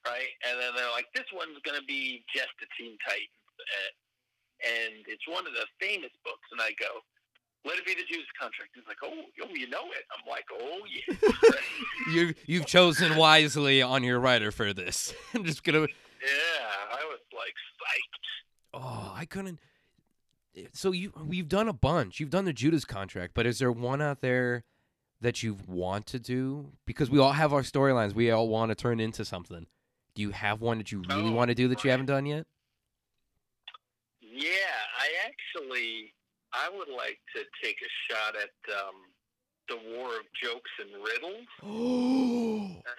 right? 0.06 0.30
And 0.46 0.62
then 0.62 0.78
they're 0.78 0.94
like, 0.94 1.10
this 1.17 1.26
one's 1.34 1.58
going 1.65 1.80
to 1.80 1.88
be 1.89 2.22
just 2.30 2.54
a 2.62 2.67
Teen 2.78 2.94
Titans, 3.02 3.50
uh, 3.58 3.91
and 4.62 5.02
it's 5.10 5.26
one 5.26 5.50
of 5.50 5.58
the 5.58 5.65
famous 5.82 6.13
books. 6.22 6.46
And 6.54 6.62
I 6.62 6.78
go, 6.78 7.02
let 7.65 7.78
it 7.78 7.86
be 7.86 7.94
the 7.94 8.06
Judas 8.10 8.30
contract. 8.39 8.72
He's 8.74 8.86
like, 8.88 9.02
oh, 9.04 9.26
oh, 9.44 9.54
you 9.54 9.70
know 9.70 9.86
it. 9.94 10.06
I'm 10.13 10.26
like, 10.30 10.46
oh 10.54 10.80
yeah, 10.86 12.13
You 12.13 12.34
you've 12.46 12.65
chosen 12.65 13.15
wisely 13.17 13.82
on 13.82 14.04
your 14.04 14.20
writer 14.20 14.52
for 14.52 14.74
this. 14.74 15.13
I'm 15.34 15.44
just 15.46 15.63
gonna. 15.63 15.82
yeah. 15.82 16.67
I 16.91 17.04
was 17.06 17.20
like 17.34 17.54
psyched. 17.78 18.82
Oh, 18.82 19.13
I 19.15 19.26
couldn't. 19.26 19.60
so 20.74 20.91
you 20.91 21.13
we've 21.26 21.48
done 21.50 21.67
a 21.67 21.74
bunch. 21.74 22.20
You've 22.20 22.30
done 22.30 22.46
the 22.46 22.54
Judas 22.54 22.86
contract, 22.86 23.34
but 23.34 23.46
is 23.46 23.60
there 23.60 23.72
one 23.72 24.02
out 24.02 24.22
there 24.22 24.63
that 25.22 25.44
you 25.44 25.58
want 25.68 26.08
to 26.08 26.20
do? 26.20 26.72
Because 26.86 27.10
we 27.10 27.20
all 27.20 27.32
have 27.32 27.54
our 27.54 27.62
storylines. 27.62 28.14
We 28.14 28.32
all 28.32 28.48
want 28.50 28.70
to 28.70 28.76
turn 28.76 29.00
into 29.00 29.24
something. 29.24 29.68
Do 30.16 30.22
you 30.22 30.32
have 30.32 30.60
one 30.62 30.78
that 30.80 30.92
you 30.92 31.04
really 31.08 31.30
Oh, 31.30 31.32
want 31.32 31.50
to 31.50 31.56
do 31.56 31.68
that 31.70 31.84
you 31.84 31.92
haven't 31.92 32.08
done 32.08 32.26
yet? 32.26 32.46
Yeah, 34.22 34.50
I 35.00 35.08
actually 35.26 36.14
I 36.54 36.70
would 36.70 36.90
like 36.90 37.20
to 37.36 37.44
take 37.64 37.78
a 37.82 38.14
shot 38.14 38.36
at 38.36 38.74
um, 38.76 38.96
the 39.70 39.78
War 39.96 40.08
of 40.16 40.24
Jokes 40.44 40.72
and 40.80 41.04
Riddles. 41.04 41.48
Oh, 41.64 42.82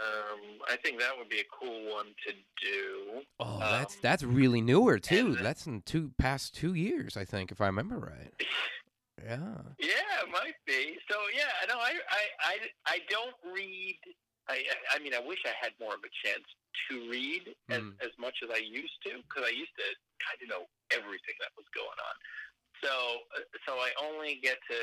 Um, 0.00 0.40
I 0.66 0.76
think 0.76 0.98
that 1.00 1.10
would 1.18 1.28
be 1.28 1.40
a 1.40 1.44
cool 1.52 1.92
one 1.92 2.06
to 2.26 2.32
do. 2.32 3.20
oh, 3.38 3.58
that's 3.58 3.94
Um, 3.96 4.00
that's 4.02 4.22
really 4.22 4.62
newer 4.62 4.98
too. 4.98 5.34
That's 5.34 5.66
in 5.66 5.82
two 5.82 6.12
past 6.16 6.54
two 6.54 6.72
years, 6.72 7.18
I 7.18 7.26
think, 7.26 7.52
if 7.52 7.60
I 7.60 7.66
remember 7.66 7.98
right. 7.98 8.32
Yeah. 9.24 9.60
Yeah, 9.78 10.24
it 10.24 10.30
might 10.32 10.56
be. 10.66 10.96
So 11.10 11.16
yeah, 11.36 11.52
no, 11.68 11.76
I 11.78 11.92
I 12.08 12.22
I, 12.40 12.54
I 12.86 12.98
don't 13.08 13.36
read. 13.54 13.98
I 14.48 14.64
I 14.94 14.98
mean, 14.98 15.14
I 15.14 15.20
wish 15.20 15.38
I 15.44 15.52
had 15.60 15.72
more 15.78 15.94
of 15.94 16.00
a 16.04 16.12
chance 16.24 16.44
to 16.88 17.10
read 17.10 17.54
as, 17.70 17.82
Mm. 17.82 17.94
as 18.02 18.10
much 18.18 18.36
as 18.42 18.50
I 18.50 18.58
used 18.62 18.96
to 19.06 19.20
because 19.22 19.44
I 19.46 19.52
used 19.52 19.74
to 19.76 19.86
kind 20.24 20.38
of 20.42 20.48
know 20.48 20.64
everything 20.90 21.36
that 21.40 21.52
was 21.56 21.66
going 21.74 21.98
on. 22.00 22.14
So 22.82 22.92
uh, 23.36 23.44
so 23.66 23.72
I 23.78 23.90
only 24.00 24.40
get 24.42 24.58
to 24.70 24.78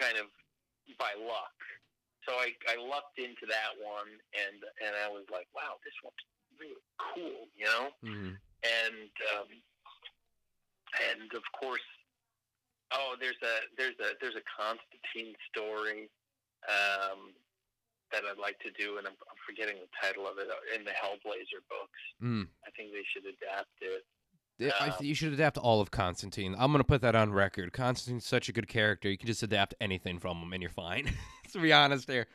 kind 0.00 0.16
of 0.16 0.26
by 0.98 1.12
luck. 1.20 1.54
So 2.26 2.32
I 2.34 2.52
I 2.68 2.76
lucked 2.80 3.18
into 3.18 3.44
that 3.48 3.76
one 3.80 4.08
and 4.36 4.58
and 4.84 4.96
I 4.96 5.08
was 5.12 5.24
like, 5.30 5.48
wow, 5.54 5.76
this 5.84 5.94
one's 6.02 6.24
really 6.58 6.82
cool, 6.98 7.46
you 7.54 7.66
know 7.66 7.92
Mhm. 8.02 8.34
and 8.64 9.10
um, 9.36 9.48
and 11.12 11.28
of 11.34 11.44
course, 11.52 11.84
oh, 12.92 13.14
there's 13.20 13.38
a 13.42 13.54
there's 13.76 13.96
a 14.00 14.14
there's 14.20 14.36
a 14.36 14.46
Constantine 14.48 15.34
story 15.50 16.10
um, 16.68 17.32
that 18.12 18.22
I'd 18.24 18.40
like 18.40 18.58
to 18.60 18.70
do, 18.72 18.98
and 18.98 19.06
I'm, 19.06 19.14
I'm 19.28 19.40
forgetting 19.46 19.76
the 19.80 19.90
title 20.00 20.26
of 20.26 20.38
it 20.38 20.48
uh, 20.48 20.76
in 20.76 20.84
the 20.84 20.92
Hellblazer 20.92 21.60
books. 21.68 22.00
Mm. 22.22 22.48
I 22.66 22.70
think 22.72 22.92
they 22.92 23.04
should 23.12 23.24
adapt 23.28 23.76
it. 23.80 24.04
Yeah, 24.58 24.72
Um, 24.80 24.92
you 25.00 25.14
should 25.14 25.32
adapt 25.32 25.56
all 25.56 25.80
of 25.80 25.90
Constantine. 25.92 26.56
I'm 26.58 26.72
gonna 26.72 26.82
put 26.84 27.00
that 27.02 27.14
on 27.14 27.32
record. 27.32 27.72
Constantine's 27.72 28.26
such 28.26 28.48
a 28.48 28.52
good 28.52 28.66
character. 28.66 29.08
You 29.08 29.16
can 29.16 29.28
just 29.28 29.42
adapt 29.42 29.74
anything 29.80 30.18
from 30.18 30.38
him, 30.38 30.52
and 30.52 30.60
you're 30.62 30.70
fine. 30.70 31.12
to 31.52 31.60
be 31.60 31.72
honest, 31.72 32.10
here. 32.10 32.26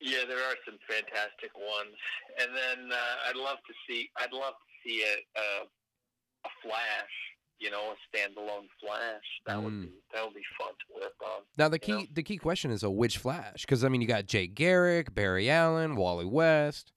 Yeah, 0.00 0.28
there 0.28 0.36
are 0.36 0.56
some 0.66 0.76
fantastic 0.86 1.48
ones, 1.56 1.96
and 2.38 2.50
then 2.54 2.92
uh, 2.92 3.28
I'd 3.30 3.36
love 3.36 3.56
to 3.66 3.74
see 3.88 4.10
I'd 4.18 4.32
love 4.32 4.52
to 4.52 4.72
see 4.84 5.02
a 5.02 5.40
a, 5.40 5.64
a 6.44 6.50
Flash, 6.62 7.14
you 7.58 7.70
know, 7.70 7.92
a 7.92 8.16
standalone 8.16 8.68
Flash. 8.80 9.24
That 9.46 9.62
would 9.62 9.72
Mm. 9.72 9.82
be 9.82 9.92
that 10.12 10.24
would 10.24 10.34
be 10.34 10.42
fun 10.58 10.72
to 10.88 11.00
work 11.00 11.14
on. 11.24 11.42
Now 11.56 11.68
the 11.68 11.78
You 11.82 11.94
know? 11.94 12.00
key 12.02 12.10
the 12.12 12.22
key 12.22 12.36
question 12.38 12.70
is, 12.70 12.82
a 12.82 12.90
which 12.90 13.18
Flash? 13.18 13.62
Because 13.62 13.84
I 13.84 13.88
mean, 13.88 14.00
you 14.00 14.06
got 14.08 14.26
Jay 14.26 14.46
Garrick, 14.46 15.14
Barry 15.14 15.48
Allen, 15.50 15.96
Wally 15.96 16.24
West. 16.26 16.92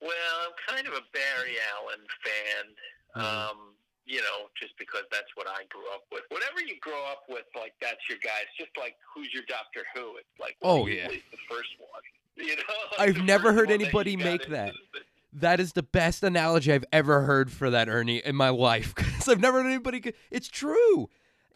Well, 0.00 0.10
I'm 0.46 0.52
kind 0.74 0.86
of 0.86 0.92
a 0.94 1.02
Barry 1.12 1.56
Allen 1.74 2.06
fan. 2.24 2.76
Mhm. 3.16 3.22
Um, 3.50 3.72
you 4.04 4.20
know, 4.20 4.48
just 4.60 4.76
because 4.78 5.02
that's 5.10 5.34
what 5.34 5.48
I 5.48 5.64
grew 5.64 5.88
up 5.92 6.04
with. 6.12 6.22
Whatever 6.28 6.60
you 6.60 6.78
grow 6.80 7.02
up 7.06 7.24
with, 7.28 7.46
like 7.56 7.74
that's 7.80 8.00
your 8.08 8.18
guy. 8.18 8.38
It's 8.42 8.56
just 8.56 8.76
like 8.78 8.96
who's 9.12 9.32
your 9.32 9.42
Doctor 9.48 9.84
Who? 9.94 10.16
It's 10.18 10.38
like 10.38 10.56
Oh, 10.62 10.86
yeah. 10.86 11.08
the 11.08 11.20
first 11.48 11.70
one. 11.78 12.02
You 12.38 12.54
know, 12.54 12.62
I've 12.98 13.16
never 13.24 13.50
heard 13.54 13.70
that 13.70 13.80
anybody 13.80 14.14
make 14.14 14.46
that. 14.48 14.74
the- 14.92 15.00
That 15.36 15.60
is 15.60 15.74
the 15.74 15.82
best 15.82 16.22
analogy 16.22 16.72
I've 16.72 16.86
ever 16.92 17.22
heard 17.22 17.52
for 17.52 17.68
that, 17.68 17.90
Ernie, 17.90 18.22
in 18.24 18.34
my 18.34 18.48
life. 18.48 18.94
Because 19.26 19.28
I've 19.28 19.40
never 19.40 19.62
heard 19.62 19.68
anybody. 19.68 20.14
It's 20.30 20.48
true. 20.48 21.10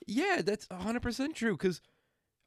Yeah, 0.06 0.42
that's 0.44 0.66
100% 0.66 1.34
true. 1.34 1.56
Because, 1.56 1.80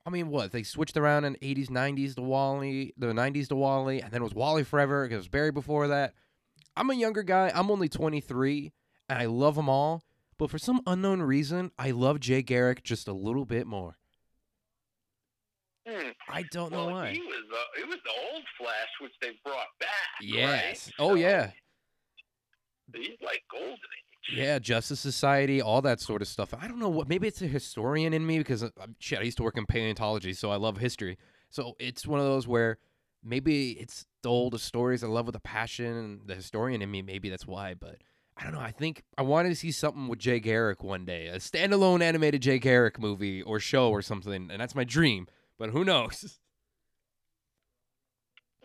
I 0.06 0.10
mean, 0.10 0.30
what? 0.30 0.52
They 0.52 0.64
switched 0.64 0.98
around 0.98 1.26
in 1.26 1.36
80s, 1.36 1.70
90s 1.70 2.16
to 2.16 2.22
Wally, 2.22 2.94
the 2.98 3.08
90s 3.08 3.48
to 3.48 3.56
Wally, 3.56 4.02
and 4.02 4.12
then 4.12 4.22
it 4.22 4.24
was 4.26 4.36
Wally 4.36 4.64
forever 4.64 5.06
it 5.06 5.16
was 5.16 5.28
Barry 5.28 5.52
before 5.52 5.88
that. 5.88 6.14
I'm 6.76 6.90
a 6.90 6.96
younger 6.96 7.24
guy. 7.24 7.52
I'm 7.54 7.72
only 7.72 7.90
23, 7.90 8.72
and 9.10 9.20
I 9.20 9.26
love 9.26 9.56
them 9.56 9.70
all. 9.70 10.04
But 10.38 10.52
for 10.52 10.58
some 10.58 10.82
unknown 10.86 11.22
reason, 11.22 11.72
I 11.80 11.92
love 11.92 12.20
Jay 12.20 12.42
Garrick 12.42 12.84
just 12.84 13.08
a 13.08 13.14
little 13.14 13.46
bit 13.46 13.66
more. 13.66 13.98
Hmm. 15.88 16.10
I 16.30 16.44
don't 16.52 16.72
know 16.72 16.88
why. 16.88 17.12
he 17.12 17.20
was 17.20 17.44
uh, 17.52 17.82
it 17.82 17.88
was 17.88 17.98
the 18.06 18.12
old 18.34 18.44
Flash, 18.58 18.88
which 19.02 19.12
they 19.22 19.32
brought 19.44 19.68
back. 19.80 19.90
Yes. 20.22 20.88
right? 20.88 20.94
Oh, 21.00 21.10
So, 21.10 21.16
yeah. 21.16 21.52
He's 22.96 23.18
like 23.26 23.44
golden 23.52 23.74
age. 23.74 24.38
Yeah, 24.38 24.60
Justice 24.60 25.00
Society, 25.02 25.62
all 25.62 25.82
that 25.82 26.00
sort 26.00 26.22
of 26.22 26.28
stuff. 26.28 26.54
I 26.54 26.68
don't 26.68 26.80
know 26.80 26.90
what. 26.90 27.10
Maybe 27.10 27.28
it's 27.28 27.42
a 27.42 27.48
historian 27.48 28.14
in 28.14 28.26
me 28.26 28.38
because 28.38 28.64
uh, 28.64 28.70
shit. 29.00 29.20
I 29.20 29.24
used 29.24 29.38
to 29.38 29.44
work 29.44 29.58
in 29.58 29.66
paleontology, 29.66 30.34
so 30.34 30.50
I 30.52 30.56
love 30.56 30.78
history. 30.78 31.18
So 31.50 31.76
it's 31.80 32.08
one 32.08 32.20
of 32.20 32.26
those 32.26 32.48
where 32.48 32.78
maybe 33.24 33.72
it's 33.72 34.06
the 34.22 34.30
oldest 34.30 34.66
stories 34.66 35.04
I 35.04 35.08
love 35.08 35.26
with 35.26 35.36
a 35.36 35.42
passion, 35.42 35.86
and 35.98 36.22
the 36.26 36.36
historian 36.36 36.82
in 36.82 36.90
me. 36.90 37.02
Maybe 37.02 37.30
that's 37.30 37.46
why. 37.46 37.74
But 37.74 37.98
I 38.38 38.44
don't 38.44 38.54
know. 38.54 38.62
I 38.62 38.72
think 38.72 39.04
I 39.18 39.24
wanted 39.24 39.50
to 39.50 39.56
see 39.56 39.72
something 39.72 40.08
with 40.08 40.20
Jay 40.20 40.40
Garrick 40.40 40.84
one 40.84 41.04
day, 41.04 41.28
a 41.28 41.38
standalone 41.38 42.02
animated 42.02 42.42
Jay 42.42 42.60
Garrick 42.60 43.00
movie 43.00 43.42
or 43.42 43.60
show 43.60 43.90
or 43.90 44.02
something, 44.02 44.50
and 44.52 44.62
that's 44.62 44.76
my 44.76 44.86
dream. 44.86 45.28
But 45.60 45.70
who 45.70 45.84
knows? 45.84 46.40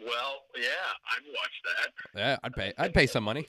Well, 0.01 0.43
yeah, 0.57 0.63
I'd 1.11 1.27
watch 1.27 1.61
that. 1.65 2.19
yeah, 2.19 2.37
I'd 2.45 2.53
pay. 2.55 2.73
I'd 2.79 2.95
pay 2.95 3.07
some 3.07 3.25
money. 3.25 3.47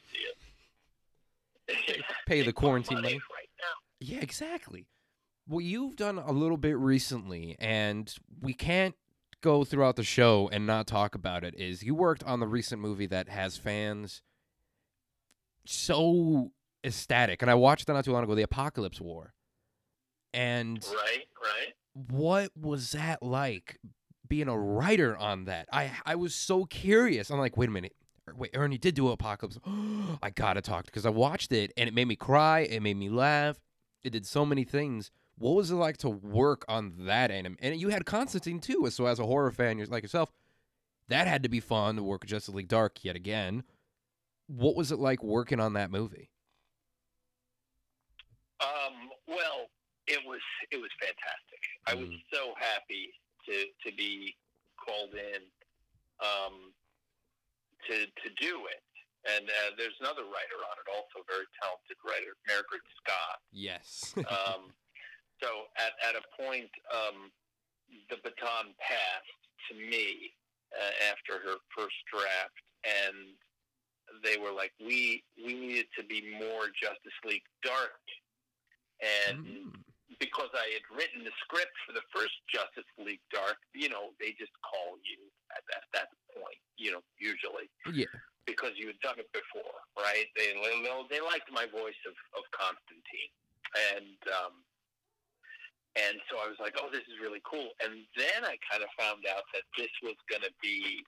Pay 2.26 2.42
the 2.42 2.52
quarantine 2.52 3.02
money. 3.02 3.14
right. 3.14 3.48
Yeah, 4.00 4.18
exactly. 4.22 4.88
Well, 5.48 5.62
you've 5.62 5.96
done 5.96 6.18
a 6.18 6.32
little 6.32 6.58
bit 6.58 6.76
recently, 6.76 7.56
and 7.60 8.12
we 8.42 8.54
can't 8.54 8.96
go 9.42 9.64
throughout 9.64 9.96
the 9.96 10.04
show 10.04 10.50
and 10.52 10.66
not 10.66 10.88
talk 10.88 11.14
about 11.14 11.44
it. 11.44 11.54
Is 11.56 11.84
you 11.84 11.94
worked 11.94 12.24
on 12.24 12.40
the 12.40 12.48
recent 12.48 12.82
movie 12.82 13.06
that 13.06 13.30
has 13.30 13.58
fans 13.58 14.24
so 15.66 16.52
ecstatic, 16.84 17.42
and 17.44 17.52
I 17.52 17.56
watched 17.56 17.86
that 17.88 17.94
not 17.94 18.06
too 18.06 18.12
long 18.14 18.24
ago, 18.24 18.34
The 18.34 18.48
Apokolips 18.48 19.00
War. 19.00 19.34
And 20.34 20.84
Right, 20.92 21.26
right. 21.44 21.74
What 21.94 22.52
was 22.56 22.92
that 22.92 23.22
like 23.22 23.80
being 24.28 24.48
a 24.48 24.58
writer 24.58 25.18
on 25.18 25.46
that? 25.46 25.68
I 25.72 25.92
I 26.06 26.16
was 26.16 26.36
so 26.36 26.66
curious. 26.66 27.30
I'm 27.30 27.40
like, 27.40 27.58
wait 27.58 27.70
a 27.70 27.72
minute. 27.72 27.96
Er, 28.28 28.34
Wait, 28.36 28.52
Ernie 28.54 28.78
did 28.78 28.96
do 28.96 29.16
Apokolips. 29.16 29.58
I 30.24 30.30
gotta 30.30 30.62
talk 30.62 30.86
because 30.86 31.06
I 31.06 31.10
watched 31.10 31.52
it 31.52 31.72
and 31.78 31.88
it 31.88 31.94
made 31.94 32.08
me 32.08 32.16
cry. 32.16 32.62
It 32.62 32.82
made 32.82 32.98
me 32.98 33.10
laugh. 33.10 33.60
It 34.04 34.12
did 34.12 34.26
so 34.26 34.46
many 34.46 34.64
things. 34.64 35.12
What 35.38 35.56
was 35.56 35.72
it 35.72 35.76
like 35.76 35.98
to 35.98 36.10
work 36.10 36.66
on 36.68 36.94
that 37.06 37.32
anime? 37.32 37.58
And 37.60 37.80
you 37.80 37.90
had 37.90 38.06
Constantine 38.06 38.60
too. 38.60 38.88
So 38.92 39.06
as 39.06 39.20
a 39.20 39.26
horror 39.26 39.52
fan, 39.52 39.84
like 39.90 40.04
yourself, 40.04 40.32
that 41.08 41.28
had 41.28 41.44
to 41.44 41.50
be 41.50 41.60
fun 41.60 41.96
to 41.96 42.04
work 42.04 42.26
Justice 42.26 42.54
League 42.54 42.68
Dark 42.68 43.04
yet 43.04 43.16
again. 43.16 43.64
What 44.48 44.76
was 44.76 44.92
it 44.92 45.00
like 45.00 45.24
working 45.24 45.60
on 45.60 45.74
that 45.74 45.92
movie? 45.92 46.30
Um, 48.62 49.10
well, 49.28 49.70
it 50.08 50.20
was 50.26 50.42
it 50.72 50.78
was 50.78 50.90
fantastic. 51.00 51.49
I 51.88 51.94
was 51.96 52.10
Mm. 52.10 52.24
so 52.32 52.54
happy 52.58 53.14
to 53.46 53.66
to 53.86 53.92
be 53.96 54.36
called 54.78 55.14
in 55.14 55.42
um, 56.20 56.74
to 57.88 58.06
to 58.06 58.30
do 58.40 58.66
it. 58.68 58.84
And 59.30 59.50
uh, 59.50 59.76
there's 59.78 59.96
another 60.00 60.24
writer 60.24 60.60
on 60.72 60.78
it, 60.80 60.88
also 60.96 61.20
a 61.20 61.28
very 61.28 61.46
talented 61.62 61.98
writer, 62.06 62.38
Margaret 62.48 62.82
Scott. 63.04 63.40
Yes. 63.52 64.14
Um, 64.18 64.72
so 65.44 65.66
at 65.78 65.94
at 66.08 66.16
a 66.16 66.24
point, 66.42 66.72
um, 66.94 67.32
the 68.10 68.18
baton 68.24 68.74
passed 68.80 69.42
to 69.70 69.76
me 69.76 70.32
uh, 70.80 71.12
after 71.12 71.40
her 71.46 71.58
first 71.76 71.96
draft, 72.14 72.64
and 72.86 73.36
they 74.24 74.38
were 74.38 74.52
like, 74.54 74.72
"We 74.80 75.24
we 75.44 75.54
needed 75.54 75.88
to 75.98 76.04
be 76.04 76.36
more 76.40 76.68
Justice 76.82 77.20
League 77.26 77.48
Dark," 77.64 78.02
and 79.02 79.46
Mm. 79.46 79.84
Because 80.20 80.52
I 80.52 80.68
had 80.76 80.86
written 80.92 81.24
the 81.24 81.34
script 81.44 81.74
for 81.88 81.96
the 81.96 82.04
first 82.12 82.36
Justice 82.52 82.88
League 83.00 83.24
Dark, 83.32 83.56
you 83.72 83.88
know, 83.88 84.12
they 84.20 84.36
just 84.36 84.52
call 84.62 85.00
you 85.08 85.20
at 85.56 85.64
that, 85.72 85.88
that 85.96 86.10
point, 86.36 86.60
you 86.76 86.92
know, 86.92 87.04
usually 87.18 87.72
yeah. 87.96 88.12
because 88.44 88.76
you 88.76 88.92
had 88.92 89.00
done 89.00 89.18
it 89.18 89.32
before, 89.32 89.80
right? 89.96 90.28
They 90.36 90.52
they, 90.56 91.24
liked 91.24 91.48
my 91.52 91.66
voice 91.72 92.00
of, 92.04 92.16
of 92.36 92.44
Constantine, 92.52 93.32
and 93.96 94.20
um, 94.44 94.54
and 95.96 96.20
so 96.28 96.38
I 96.38 96.48
was 96.52 96.60
like, 96.60 96.76
oh, 96.78 96.92
this 96.92 97.08
is 97.08 97.18
really 97.24 97.42
cool. 97.48 97.72
And 97.82 98.06
then 98.14 98.44
I 98.44 98.60
kind 98.68 98.84
of 98.84 98.92
found 99.00 99.26
out 99.26 99.48
that 99.56 99.66
this 99.80 99.92
was 100.04 100.20
going 100.30 100.46
to 100.46 100.54
be 100.62 101.02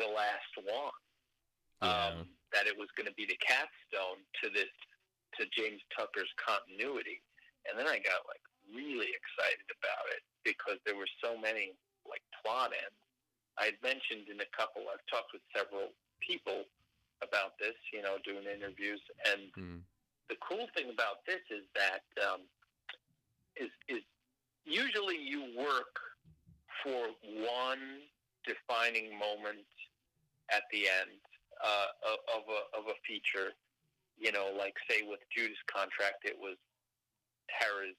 the 0.00 0.08
last 0.08 0.52
one. 0.64 0.96
Yeah. 1.82 2.22
Um, 2.22 2.30
that 2.52 2.68
it 2.68 2.76
was 2.76 2.92
going 2.94 3.08
to 3.08 3.16
be 3.16 3.24
the 3.24 3.40
capstone 3.40 4.20
to 4.44 4.52
this 4.52 4.70
to 5.40 5.48
James 5.56 5.80
Tucker's 5.96 6.28
continuity, 6.36 7.24
and 7.68 7.78
then 7.78 7.86
I 7.86 7.98
got 8.02 8.26
like 8.28 8.42
really 8.70 9.10
excited 9.14 9.66
about 9.70 10.06
it 10.16 10.22
because 10.44 10.78
there 10.84 10.96
were 10.96 11.08
so 11.22 11.36
many 11.38 11.74
like 12.08 12.22
plot 12.42 12.72
ends. 12.74 12.98
I 13.58 13.66
had 13.70 13.78
mentioned 13.82 14.28
in 14.32 14.40
a 14.40 14.50
couple. 14.56 14.82
I've 14.88 15.04
talked 15.12 15.32
with 15.32 15.44
several 15.54 15.92
people 16.24 16.64
about 17.22 17.54
this, 17.60 17.76
you 17.92 18.02
know, 18.02 18.16
doing 18.24 18.44
interviews. 18.48 19.00
And 19.30 19.52
Mm. 19.54 19.80
the 20.28 20.36
cool 20.36 20.66
thing 20.74 20.90
about 20.90 21.24
this 21.26 21.42
is 21.50 21.64
that 21.74 22.02
um, 22.24 22.42
is 23.56 23.70
is 23.88 24.02
usually 24.64 25.18
you 25.18 25.54
work 25.56 26.00
for 26.82 27.10
one 27.44 28.02
defining 28.44 29.16
moment 29.18 29.66
at 30.50 30.62
the 30.72 30.88
end 30.88 31.20
uh, 31.62 31.86
of 32.02 32.18
of 32.36 32.42
a 32.48 32.60
of 32.78 32.84
a 32.88 32.96
feature. 33.06 33.52
You 34.18 34.32
know, 34.32 34.50
like 34.56 34.74
say 34.88 35.02
with 35.02 35.20
Judas 35.34 35.58
Contract, 35.66 36.24
it 36.24 36.38
was 36.38 36.56
Tara's 37.48 37.96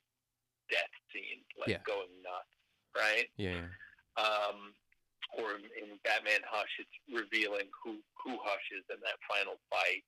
death 0.69 0.93
scene, 1.11 1.43
like 1.59 1.69
Yeah. 1.69 1.83
going 1.85 2.11
nuts, 2.21 2.53
right? 2.95 3.27
Yeah. 3.37 3.67
um, 4.17 4.73
or 5.37 5.55
in, 5.57 5.97
Batman 6.03 6.41
Hush, 6.45 6.69
it's 6.79 6.93
revealing 7.09 7.65
who 7.83 7.97
who 8.23 8.37
Hush 8.43 8.67
is 8.71 8.83
in 8.93 8.99
that 9.01 9.17
final 9.27 9.57
fight, 9.69 10.03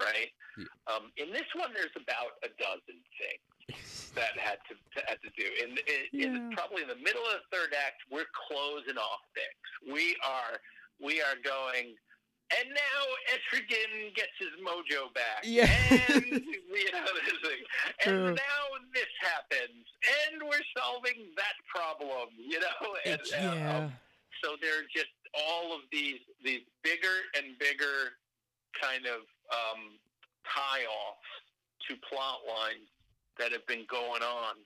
right? 0.00 0.32
Yeah. 0.56 0.64
Um, 0.88 1.12
in 1.18 1.30
this 1.32 1.44
one, 1.54 1.74
there's 1.74 1.92
about 1.96 2.40
a 2.42 2.48
dozen 2.56 3.04
things 3.20 4.12
that 4.14 4.38
had 4.38 4.58
to 4.70 4.74
had 5.06 5.20
to 5.20 5.30
do. 5.36 5.44
In, 5.62 5.70
in, 5.76 6.00
in 6.12 6.50
Yeah. 6.50 6.56
probably 6.56 6.82
in 6.82 6.88
the 6.88 6.96
middle 6.96 7.22
of 7.26 7.42
the 7.44 7.56
third 7.56 7.74
act, 7.74 8.00
we're 8.10 8.30
closing 8.48 8.96
off 8.96 9.20
things. 9.34 9.92
We 9.92 10.16
are 10.24 10.58
we 11.00 11.20
are 11.20 11.36
going. 11.44 11.94
And 12.48 12.70
now 12.72 13.00
Etrigan 13.28 14.14
gets 14.16 14.32
his 14.38 14.56
mojo 14.64 15.12
back. 15.12 15.44
Yeah. 15.44 15.68
And 16.08 16.24
you 16.32 16.92
know 16.92 17.12
this 17.20 17.36
thing. 17.44 17.62
True. 18.00 18.26
And 18.28 18.36
now 18.36 18.62
this 18.94 19.12
happens. 19.20 19.84
And 20.24 20.42
we're 20.42 20.64
solving 20.76 21.28
that 21.36 21.56
problem, 21.68 22.32
you 22.38 22.60
know? 22.60 22.80
And, 23.04 23.20
uh, 23.20 23.54
yeah. 23.54 23.88
so 24.42 24.56
there 24.62 24.80
are 24.80 24.88
just 24.94 25.12
all 25.34 25.74
of 25.74 25.82
these 25.92 26.20
these 26.42 26.64
bigger 26.82 27.28
and 27.36 27.58
bigger 27.58 28.16
kind 28.80 29.04
of 29.06 29.28
um, 29.52 29.98
tie-offs 30.48 31.32
to 31.88 31.96
plot 32.08 32.40
lines 32.48 32.88
that 33.38 33.52
have 33.52 33.66
been 33.66 33.84
going 33.90 34.22
on 34.22 34.56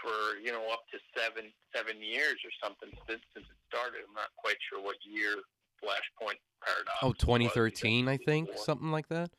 for 0.00 0.38
you 0.40 0.52
know 0.52 0.64
up 0.72 0.84
to 0.92 0.98
seven 1.16 1.52
seven 1.74 2.00
years 2.00 2.36
or 2.44 2.52
something 2.62 2.90
since 3.08 3.22
since 3.34 3.46
it 3.46 3.60
started. 3.68 4.04
I'm 4.08 4.14
not 4.14 4.32
quite 4.36 4.56
sure 4.68 4.82
what 4.82 4.96
year 5.04 5.40
Flashpoint 5.82 6.38
Paradox. 6.64 6.98
Oh, 7.02 7.08
was, 7.08 7.18
2013, 7.18 8.08
I 8.08 8.16
think, 8.16 8.48
something 8.56 8.90
like 8.90 9.08
that. 9.08 9.30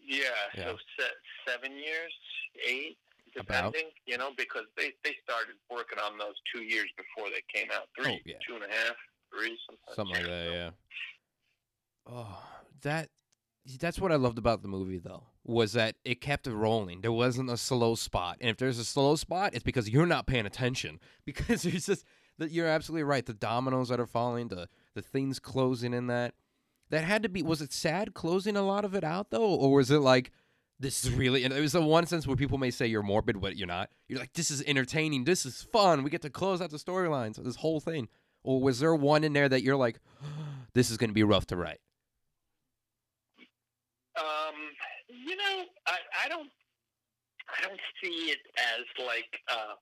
Yeah, 0.00 0.24
Yeah. 0.54 0.64
so 0.72 0.76
se- 0.98 1.14
seven 1.46 1.72
years, 1.72 2.12
eight, 2.66 2.96
About. 3.36 3.72
depending. 3.72 3.90
You 4.06 4.16
know, 4.18 4.30
because 4.36 4.64
they 4.76 4.92
they 5.04 5.14
started 5.22 5.56
working 5.70 5.98
on 5.98 6.16
those 6.18 6.34
two 6.54 6.62
years 6.62 6.88
before 6.96 7.28
they 7.30 7.42
came 7.52 7.70
out. 7.72 7.88
Three, 7.96 8.14
Oh, 8.14 8.18
yeah. 8.24 8.36
two 8.46 8.54
and 8.54 8.64
a 8.64 8.68
half, 8.68 8.96
three. 9.32 9.58
Something 9.94 10.14
like 10.16 10.24
that, 10.26 10.50
yeah. 10.52 10.70
Oh, 12.06 12.42
that 12.82 13.10
that's 13.78 13.98
what 13.98 14.10
I 14.12 14.16
loved 14.16 14.38
about 14.38 14.62
the 14.62 14.68
movie 14.68 14.98
though. 14.98 15.24
Was 15.44 15.72
that 15.74 15.96
it 16.04 16.20
kept 16.22 16.46
it 16.46 16.54
rolling. 16.54 17.02
There 17.02 17.12
wasn't 17.12 17.50
a 17.50 17.56
slow 17.58 17.94
spot. 17.94 18.38
And 18.40 18.48
if 18.50 18.56
there's 18.56 18.78
a 18.78 18.84
slow 18.84 19.14
spot, 19.16 19.54
it's 19.54 19.62
because 19.64 19.88
you're 19.90 20.06
not 20.06 20.26
paying 20.26 20.46
attention. 20.46 21.00
Because 21.26 21.62
there's 21.62 21.84
just 21.86 22.04
that 22.38 22.50
you're 22.50 22.66
absolutely 22.66 23.02
right. 23.04 23.24
The 23.26 23.34
dominoes 23.34 23.88
that 23.90 24.00
are 24.00 24.06
falling, 24.06 24.48
the 24.48 24.68
the 24.98 25.02
things 25.02 25.38
closing 25.38 25.94
in 25.94 26.08
that. 26.08 26.34
That 26.90 27.04
had 27.04 27.22
to 27.22 27.28
be 27.28 27.42
was 27.42 27.62
it 27.62 27.72
sad 27.72 28.14
closing 28.14 28.56
a 28.56 28.62
lot 28.62 28.84
of 28.84 28.94
it 28.94 29.04
out 29.04 29.30
though? 29.30 29.54
Or 29.54 29.72
was 29.72 29.90
it 29.90 30.00
like 30.00 30.32
this 30.80 31.04
is 31.04 31.12
really 31.12 31.44
and 31.44 31.52
it 31.52 31.60
was 31.60 31.72
the 31.72 31.82
one 31.82 32.06
sense 32.06 32.26
where 32.26 32.36
people 32.36 32.58
may 32.58 32.70
say 32.70 32.86
you're 32.86 33.02
morbid, 33.02 33.40
but 33.40 33.56
you're 33.56 33.68
not. 33.68 33.90
You're 34.08 34.18
like, 34.18 34.32
this 34.32 34.50
is 34.50 34.62
entertaining, 34.62 35.24
this 35.24 35.46
is 35.46 35.62
fun. 35.62 36.02
We 36.02 36.10
get 36.10 36.22
to 36.22 36.30
close 36.30 36.60
out 36.60 36.70
the 36.70 36.78
storylines, 36.78 37.42
this 37.42 37.56
whole 37.56 37.80
thing. 37.80 38.08
Or 38.42 38.60
was 38.60 38.80
there 38.80 38.94
one 38.94 39.22
in 39.22 39.34
there 39.34 39.48
that 39.48 39.62
you're 39.62 39.76
like, 39.76 40.00
this 40.72 40.90
is 40.90 40.96
gonna 40.96 41.12
be 41.12 41.22
rough 41.22 41.46
to 41.46 41.56
write? 41.56 41.80
Um, 44.16 44.54
you 45.08 45.36
know, 45.36 45.64
I, 45.86 45.98
I 46.24 46.28
don't, 46.28 46.50
I 47.48 47.66
don't 47.66 47.80
see 48.02 48.32
it 48.32 48.38
as 48.56 49.06
like 49.06 49.38
uh, 49.48 49.74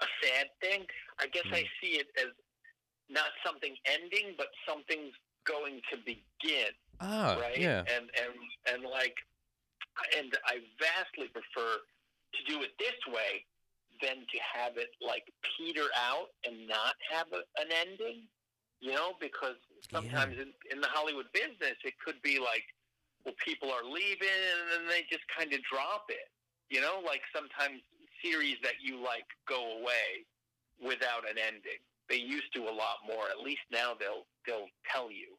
a 0.00 0.06
sad 0.22 0.46
thing. 0.62 0.86
I 1.18 1.26
guess 1.26 1.44
I 1.52 1.64
see 1.80 1.98
it 1.98 2.06
as 2.18 2.32
not 3.08 3.30
something 3.44 3.74
ending, 3.86 4.34
but 4.36 4.48
something's 4.68 5.14
going 5.44 5.80
to 5.92 5.96
begin, 6.04 6.72
Ah, 7.00 7.38
right? 7.40 7.58
yeah. 7.58 7.80
And 7.86 8.10
and 8.18 8.34
and 8.72 8.82
like, 8.84 9.14
and 10.18 10.36
I 10.46 10.58
vastly 10.80 11.28
prefer 11.28 11.78
to 12.34 12.40
do 12.52 12.62
it 12.62 12.70
this 12.78 12.98
way 13.08 13.44
than 14.02 14.26
to 14.28 14.38
have 14.54 14.76
it 14.76 14.90
like 15.00 15.24
peter 15.56 15.86
out 15.96 16.28
and 16.44 16.68
not 16.68 16.94
have 17.10 17.26
a, 17.32 17.42
an 17.60 17.68
ending. 17.72 18.22
You 18.80 18.92
know, 18.92 19.16
because 19.20 19.56
sometimes 19.90 20.36
in, 20.36 20.52
in 20.70 20.82
the 20.82 20.88
Hollywood 20.88 21.32
business, 21.32 21.80
it 21.82 21.94
could 22.04 22.20
be 22.20 22.38
like, 22.38 22.62
well, 23.24 23.34
people 23.42 23.70
are 23.72 23.82
leaving 23.82 24.28
and 24.52 24.68
then 24.70 24.82
they 24.86 25.00
just 25.10 25.24
kind 25.32 25.50
of 25.54 25.60
drop 25.64 26.04
it. 26.10 26.28
You 26.68 26.82
know, 26.82 27.00
like 27.04 27.22
sometimes 27.34 27.80
series 28.22 28.56
that 28.62 28.74
you 28.82 29.00
like 29.02 29.24
go 29.48 29.80
away 29.80 30.26
without 30.82 31.24
an 31.24 31.38
ending. 31.40 31.80
They 32.08 32.16
used 32.16 32.52
to 32.54 32.62
a 32.62 32.74
lot 32.74 33.02
more. 33.06 33.28
At 33.30 33.40
least 33.44 33.62
now 33.72 33.92
they'll 33.98 34.26
they'll 34.46 34.68
tell 34.92 35.10
you, 35.10 35.34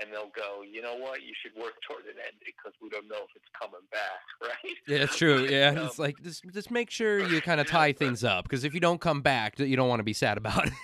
and 0.00 0.12
they'll 0.12 0.30
go, 0.34 0.62
you 0.62 0.80
know 0.82 0.94
what, 0.96 1.22
you 1.22 1.32
should 1.42 1.54
work 1.60 1.74
toward 1.88 2.04
an 2.04 2.14
ending 2.22 2.46
because 2.46 2.72
we 2.80 2.88
don't 2.88 3.08
know 3.08 3.16
if 3.26 3.30
it's 3.34 3.50
coming 3.60 3.82
back, 3.90 4.22
right? 4.42 4.76
Yeah, 4.86 4.98
it's 5.04 5.16
true. 5.16 5.46
Yeah, 5.50 5.70
Um, 5.70 5.78
it's 5.86 5.98
like 5.98 6.16
just 6.22 6.44
just 6.52 6.70
make 6.70 6.90
sure 6.90 7.18
you 7.26 7.40
kind 7.40 7.60
of 7.60 7.66
tie 7.66 7.92
things 7.92 8.22
up 8.22 8.44
because 8.44 8.62
if 8.64 8.74
you 8.74 8.80
don't 8.80 9.00
come 9.00 9.22
back, 9.22 9.58
you 9.58 9.76
don't 9.76 9.88
want 9.88 10.00
to 10.00 10.04
be 10.04 10.12
sad 10.14 10.36
about 10.38 10.66
it. 10.66 10.72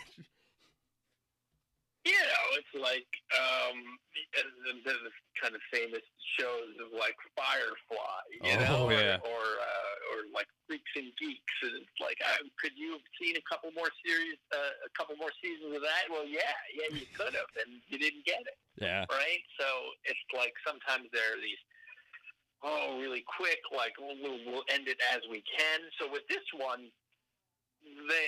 you 2.05 2.13
know, 2.13 2.47
it's 2.59 2.75
like 2.83 3.07
um, 3.39 3.77
the, 4.35 4.73
the, 4.85 4.93
the 5.05 5.11
kind 5.41 5.55
of 5.55 5.61
famous 5.73 6.03
shows 6.39 6.75
of 6.81 6.91
like 6.99 7.15
Firefly, 7.37 8.23
you 8.43 8.51
Oh, 8.75 8.89
know, 8.89 8.91
yeah. 8.91 9.19
or 9.23 9.31
or, 9.31 9.45
uh, 9.61 9.90
or 10.21 10.29
like 10.37 10.49
Freaks 10.69 10.93
and 10.97 11.09
Geeks, 11.17 11.57
and 11.65 11.81
it's 11.81 11.99
like, 12.01 12.21
uh, 12.21 12.45
could 12.61 12.77
you 12.77 12.93
have 13.01 13.07
seen 13.17 13.41
a 13.41 13.45
couple 13.49 13.73
more 13.73 13.89
series, 14.05 14.37
uh, 14.53 14.85
a 14.85 14.93
couple 14.93 15.17
more 15.17 15.33
seasons 15.41 15.73
of 15.73 15.81
that? 15.81 16.13
Well, 16.13 16.29
yeah, 16.29 16.53
yeah, 16.77 16.93
you 16.93 17.09
could 17.17 17.33
have, 17.33 17.49
and 17.65 17.81
you 17.89 17.97
didn't 17.97 18.29
get 18.29 18.45
it, 18.45 18.59
Yeah. 18.77 19.09
right? 19.09 19.43
So 19.57 19.67
it's 20.05 20.21
like 20.37 20.53
sometimes 20.67 21.09
there 21.13 21.33
are 21.33 21.41
these. 21.41 21.61
Oh, 22.63 23.01
really 23.01 23.25
quick! 23.25 23.65
Like 23.73 23.97
we'll, 23.97 24.21
we'll, 24.21 24.69
end 24.69 24.85
it 24.85 25.01
as 25.17 25.25
we 25.33 25.41
can. 25.49 25.81
So 25.97 26.13
with 26.13 26.29
this 26.29 26.45
one, 26.53 26.93
the 27.81 28.23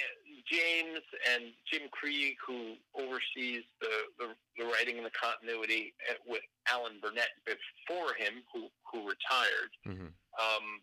James 0.49 1.05
and 1.29 1.53
Jim 1.71 1.85
Krieg, 1.93 2.41
who 2.41 2.81
oversees 2.97 3.61
the, 3.85 3.93
the, 4.19 4.27
the 4.57 4.65
writing 4.65 4.97
and 4.97 5.05
the 5.05 5.13
continuity, 5.13 5.93
uh, 6.09 6.17
with 6.25 6.41
Alan 6.65 6.97
Burnett 7.03 7.29
before 7.45 8.17
him, 8.17 8.41
who 8.53 8.73
who 8.89 9.05
retired. 9.05 9.73
hmm 9.85 10.09
Um, 10.41 10.81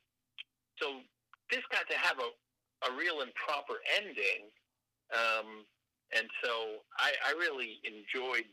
so 0.80 1.00
this 1.52 1.62
got 1.72 1.88
to 1.90 1.98
have 1.98 2.18
a, 2.20 2.92
a 2.92 2.98
real 2.98 3.22
and 3.22 3.32
proper 3.36 3.76
ending, 3.98 4.50
um, 5.14 5.66
and 6.16 6.28
so 6.44 6.50
I, 6.98 7.12
I 7.28 7.32
really 7.38 7.80
enjoyed 7.84 8.46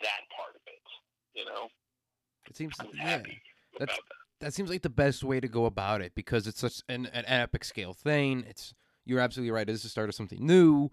that 0.00 0.20
part 0.36 0.54
of 0.56 0.62
it. 0.66 0.82
You 1.34 1.44
know, 1.46 1.68
It 2.48 2.56
seems 2.56 2.74
I'm 2.80 2.88
yeah. 2.94 3.02
happy 3.02 3.40
That's- 3.78 3.96
about 3.96 4.04
that. 4.08 4.16
That 4.46 4.52
seems 4.54 4.70
like 4.70 4.82
the 4.82 4.90
best 4.90 5.22
way 5.22 5.38
to 5.38 5.46
go 5.46 5.66
about 5.66 6.00
it 6.02 6.16
because 6.16 6.48
it's 6.48 6.58
such 6.58 6.82
an, 6.88 7.06
an 7.12 7.22
epic 7.28 7.62
scale 7.64 7.92
thing. 7.94 8.44
It's 8.48 8.74
you're 9.04 9.20
absolutely 9.20 9.52
right. 9.52 9.68
It 9.68 9.72
is 9.72 9.84
the 9.84 9.88
start 9.88 10.08
of 10.08 10.16
something 10.16 10.44
new. 10.44 10.90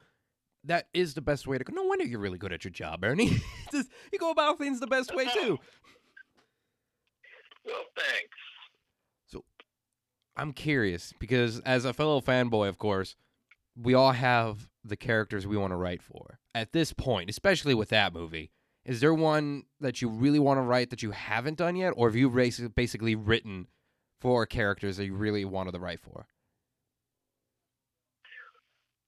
That 0.66 0.88
is 0.94 1.16
the 1.16 1.22
best 1.22 1.48
way 1.48 1.58
to 1.58 1.64
go. 1.64 1.74
No 1.74 1.82
wonder 1.84 2.06
you're 2.06 2.20
really 2.20 2.38
good 2.38 2.54
at 2.54 2.64
your 2.64 2.70
job, 2.72 3.04
Ernie. 3.04 3.42
Just- 3.72 3.90
you 4.14 4.20
go 4.20 4.30
about 4.30 4.60
things 4.60 4.80
the 4.80 4.86
best 4.88 5.16
way 5.16 5.26
too. 5.34 5.58
Well, 7.66 7.84
thanks. 7.96 8.39
I'm 10.40 10.54
curious 10.54 11.14
because 11.20 11.60
as 11.62 11.84
a 11.84 11.92
fellow 11.92 12.22
fanboy, 12.22 12.70
of 12.70 12.78
course, 12.78 13.18
we 13.76 13.94
all 13.94 14.14
have 14.14 14.70
the 14.86 14.96
characters 14.96 15.46
we 15.46 15.58
want 15.58 15.72
to 15.72 15.78
write 15.78 16.02
for. 16.02 16.40
At 16.56 16.72
this 16.72 16.94
point, 16.94 17.30
especially 17.30 17.74
with 17.74 17.90
that 17.90 18.14
movie, 18.14 18.52
is 18.86 19.02
there 19.02 19.14
one 19.14 19.64
that 19.82 20.02
you 20.02 20.08
really 20.08 20.40
want 20.40 20.58
to 20.58 20.62
write 20.62 20.92
that 20.92 21.04
you 21.04 21.12
haven't 21.12 21.58
done 21.58 21.76
yet, 21.76 21.94
or 21.98 22.08
have 22.08 22.16
you 22.16 22.30
basically 22.30 23.16
written 23.16 23.68
for 24.22 24.46
characters 24.46 24.96
that 24.96 25.06
you 25.06 25.14
really 25.14 25.44
wanted 25.44 25.74
to 25.74 25.80
write 25.80 26.00
for? 26.00 26.26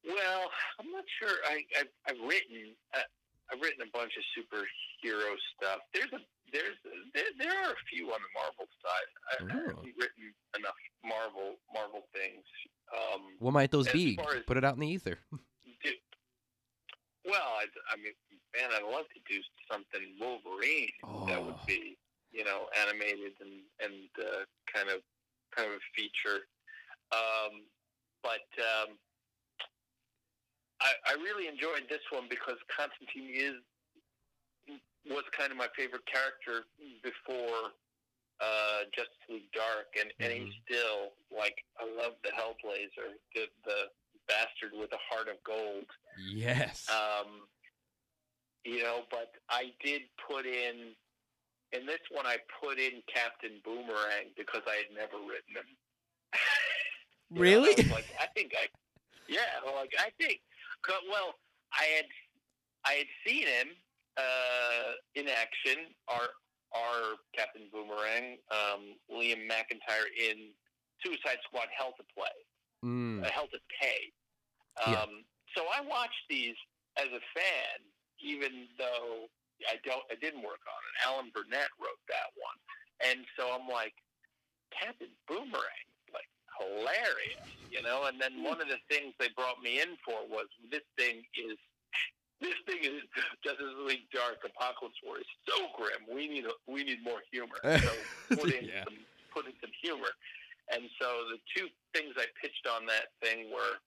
Well, 0.06 0.52
I'm 0.80 0.92
not 0.92 1.06
sure. 1.22 1.38
I, 1.48 1.64
I've, 1.80 1.88
I've 2.08 2.28
written 2.28 2.76
uh, 2.94 3.00
I've 3.52 3.60
written 3.62 3.84
a 3.84 3.92
bunch 3.98 4.14
of 4.18 4.24
superhero 4.32 5.36
stuff. 5.56 5.80
There's 5.94 6.12
a 6.14 6.20
there's 6.52 6.76
there, 7.14 7.32
there 7.40 7.52
are 7.64 7.72
a 7.72 7.82
few 7.92 8.08
on 8.12 8.20
the 8.20 8.32
Marvel 8.36 8.68
side. 8.84 9.10
I, 9.30 9.34
I 9.36 9.44
Oh. 9.44 9.68
haven't 9.78 9.96
written 9.98 10.34
enough 10.58 10.76
Marvel 11.04 11.56
Marvel 11.74 12.08
things. 12.14 12.44
Um, 12.96 13.36
What 13.40 13.54
might 13.54 13.72
those 13.72 13.88
be? 13.92 14.18
as- 14.20 14.44
Put 14.48 14.58
it 14.58 14.64
out 14.66 14.76
in 14.76 14.82
the 14.82 14.88
ether. 14.88 15.20
do, 15.84 15.92
well, 17.26 17.56
I, 17.60 17.66
I 17.92 17.96
mean, 17.98 18.14
man, 18.56 18.70
I'd 18.76 18.84
love 18.84 19.06
to 19.14 19.20
do 19.34 19.40
something 19.72 20.02
Wolverine 20.20 20.90
that 21.28 21.40
Oh. 21.40 21.44
would 21.46 21.66
be 21.68 21.98
you 22.32 22.44
know 22.44 22.68
animated 22.82 23.34
and 23.42 23.62
and 23.84 24.10
uh, 24.20 24.44
kind 24.74 24.90
of 24.90 25.02
kind 25.56 25.70
of 25.70 25.76
a 25.76 25.86
feature. 25.96 26.48
Um, 27.12 27.68
but 28.24 28.48
um, 28.60 28.96
I, 30.82 31.14
I 31.14 31.14
really 31.22 31.48
enjoyed 31.48 31.86
this 31.90 32.02
one 32.12 32.26
because 32.30 32.58
Constantine 32.76 33.32
is 33.34 33.56
was 35.10 35.24
kind 35.36 35.52
of 35.52 35.58
my 35.58 35.68
favorite 35.76 36.06
character 36.06 36.66
before 37.02 37.74
uh, 38.40 38.86
Justice 38.94 39.26
League 39.30 39.52
Dark, 39.54 39.94
and, 40.00 40.14
and 40.20 40.32
he's 40.34 40.54
still 40.66 41.14
like 41.36 41.56
I 41.80 41.86
love 41.86 42.14
the 42.24 42.30
Hellblazer, 42.30 43.18
the 43.36 43.46
the 43.66 43.90
bastard 44.28 44.72
with 44.74 44.92
a 44.94 45.02
heart 45.10 45.28
of 45.28 45.42
gold. 45.44 45.86
Yes. 46.30 46.88
Um, 46.90 47.46
you 48.64 48.84
know, 48.84 49.02
but 49.10 49.32
I 49.50 49.72
did 49.84 50.02
put 50.28 50.46
in 50.46 50.94
in 51.74 51.86
this 51.86 52.02
one. 52.12 52.26
I 52.26 52.38
put 52.62 52.78
in 52.80 53.02
Captain 53.14 53.62
Boomerang 53.64 54.34
because 54.38 54.62
I 54.68 54.76
had 54.76 54.90
never 54.96 55.18
written 55.18 55.56
him. 55.56 55.70
You 57.34 57.38
know, 57.38 57.42
Really? 57.44 57.70
I 57.70 57.94
like 57.94 58.06
I 58.20 58.28
think 58.36 58.52
I, 58.62 58.68
yeah, 59.30 59.40
like 59.74 59.94
I 59.98 60.10
think. 60.22 60.42
Well, 61.10 61.36
I 61.74 61.84
had 61.96 62.06
I 62.86 62.92
had 62.94 63.08
seen 63.26 63.46
him 63.48 63.70
uh, 64.18 64.92
in 65.16 65.28
action. 65.28 65.94
Our 66.08 66.28
our 66.74 67.18
Captain 67.36 67.68
Boomerang, 67.72 68.38
um, 68.50 68.96
Liam 69.12 69.48
McIntyre 69.48 70.08
in 70.18 70.52
Suicide 71.04 71.40
Squad: 71.44 71.68
Hell 71.78 71.94
to 71.98 72.04
Play 72.16 72.36
Mm. 72.84 73.24
uh, 73.24 73.30
Hell 73.30 73.48
to 73.52 73.60
Pay. 73.80 74.12
Um, 74.84 74.92
Yeah. 74.92 75.06
So 75.56 75.68
I 75.68 75.82
watched 75.82 76.24
these 76.30 76.56
as 76.96 77.08
a 77.08 77.20
fan, 77.36 77.78
even 78.24 78.70
though 78.80 79.28
I 79.68 79.76
don't, 79.84 80.02
I 80.10 80.16
didn't 80.16 80.42
work 80.42 80.64
on 80.66 80.80
it. 80.88 80.94
Alan 81.06 81.30
Burnett 81.36 81.68
wrote 81.78 82.00
that 82.08 82.32
one, 82.40 82.58
and 83.04 83.26
so 83.38 83.52
I'm 83.52 83.68
like, 83.68 83.94
Captain 84.72 85.12
Boomerang, 85.28 85.91
hilarious, 86.62 87.46
you 87.70 87.82
know. 87.82 88.06
And 88.06 88.20
then 88.22 88.44
one 88.44 88.62
of 88.62 88.68
the 88.68 88.80
things 88.90 89.14
they 89.20 89.30
brought 89.36 89.62
me 89.62 89.82
in 89.82 89.98
for 90.06 90.22
was 90.30 90.48
this 90.70 90.86
thing 90.98 91.24
is. 91.36 91.58
This 92.42 92.58
thing 92.66 92.82
is 92.82 93.06
Justice 93.46 93.70
League 93.86 94.10
Dark 94.10 94.42
Apokolips 94.42 94.98
War 95.06 95.22
is 95.22 95.30
so 95.46 95.70
grim. 95.78 96.10
We 96.10 96.26
need 96.26 96.46
a, 96.50 96.58
we 96.66 96.82
need 96.84 96.98
more 97.06 97.22
humor. 97.30 97.62
So 97.86 97.94
put 98.34 98.50
in 98.50 98.66
Yeah. 98.66 98.82
some 98.84 98.98
put 99.30 99.46
in 99.46 99.54
some 99.62 99.70
humor. 99.78 100.10
And 100.74 100.90
so 100.98 101.30
the 101.30 101.38
two 101.54 101.70
things 101.94 102.18
I 102.18 102.26
pitched 102.42 102.66
on 102.66 102.88
that 102.90 103.14
thing 103.22 103.54
were 103.54 103.78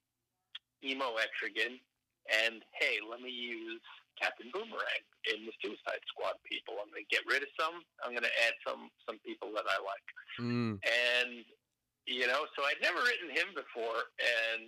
emo 0.87 1.19
Etrigan 1.19 1.79
and 2.31 2.63
hey, 2.79 2.97
let 3.03 3.19
me 3.19 3.29
use 3.29 3.81
Captain 4.15 4.47
Boomerang 4.55 5.03
in 5.27 5.43
the 5.45 5.51
Suicide 5.61 5.99
Squad 6.07 6.39
people. 6.47 6.79
I'm 6.79 6.87
gonna 6.89 7.03
get 7.11 7.27
rid 7.27 7.43
of 7.43 7.51
some. 7.59 7.83
I'm 8.07 8.15
gonna 8.15 8.31
add 8.47 8.55
some 8.65 8.87
some 9.05 9.19
people 9.27 9.51
that 9.53 9.67
I 9.67 9.77
like. 9.83 10.07
Mm. 10.39 10.79
You 12.07 12.27
know, 12.27 12.45
so 12.55 12.63
I'd 12.63 12.81
never 12.81 12.99
written 12.99 13.29
him 13.29 13.47
before, 13.55 14.03
and 14.19 14.67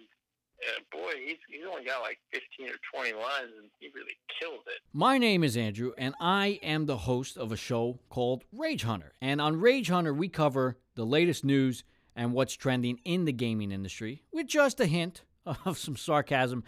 uh, 0.66 0.80
boy, 0.92 1.12
he's 1.24 1.38
he's 1.50 1.66
only 1.70 1.86
got 1.86 2.02
like 2.02 2.18
15 2.32 2.70
or 2.70 3.02
20 3.02 3.14
lines, 3.14 3.52
and 3.60 3.70
he 3.80 3.90
really 3.94 4.18
kills 4.40 4.62
it. 4.66 4.82
My 4.92 5.18
name 5.18 5.44
is 5.44 5.56
Andrew, 5.56 5.92
and 5.98 6.16
I 6.20 6.60
am 6.64 6.86
the 6.86 6.98
host 6.98 7.38
of 7.38 7.52
a 7.52 7.58
show 7.58 8.00
called 8.10 8.44
Rage 8.52 8.84
Hunter. 8.84 9.14
And 9.22 9.40
on 9.40 9.60
Rage 9.60 9.90
Hunter, 9.90 10.14
we 10.14 10.30
cover 10.30 10.78
the 10.96 11.06
latest 11.06 11.46
news 11.46 11.84
and 12.16 12.34
what's 12.34 12.56
trending 12.56 13.00
in 13.06 13.26
the 13.26 13.34
gaming 13.34 13.72
industry 13.72 14.24
with 14.34 14.48
just 14.48 14.80
a 14.80 14.88
hint 14.88 15.22
of 15.46 15.78
some 15.78 15.96
sarcasm 15.96 16.64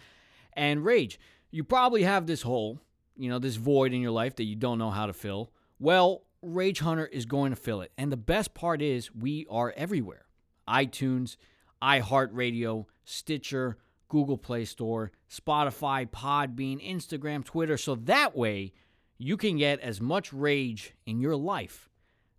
and 0.52 0.84
rage. 0.84 1.18
You 1.50 1.64
probably 1.64 2.04
have 2.04 2.26
this 2.26 2.42
hole, 2.42 2.80
you 3.16 3.28
know, 3.28 3.40
this 3.40 3.56
void 3.56 3.92
in 3.92 4.00
your 4.00 4.12
life 4.12 4.36
that 4.36 4.44
you 4.44 4.54
don't 4.54 4.78
know 4.78 4.90
how 4.90 5.06
to 5.06 5.12
fill. 5.12 5.50
Well, 5.80 6.22
Rage 6.42 6.78
Hunter 6.78 7.06
is 7.06 7.26
going 7.26 7.50
to 7.50 7.56
fill 7.56 7.80
it. 7.80 7.90
And 7.98 8.12
the 8.12 8.16
best 8.16 8.54
part 8.54 8.80
is, 8.80 9.12
we 9.12 9.46
are 9.50 9.74
everywhere 9.76 10.26
iTunes, 10.70 11.36
iHeartRadio, 11.82 12.86
Stitcher, 13.04 13.78
Google 14.08 14.38
Play 14.38 14.64
Store, 14.64 15.12
Spotify, 15.30 16.08
Podbean, 16.08 16.86
Instagram, 16.86 17.44
Twitter. 17.44 17.76
So 17.76 17.94
that 17.94 18.36
way 18.36 18.72
you 19.18 19.36
can 19.36 19.56
get 19.56 19.80
as 19.80 20.00
much 20.00 20.32
rage 20.32 20.94
in 21.06 21.20
your 21.20 21.36
life 21.36 21.88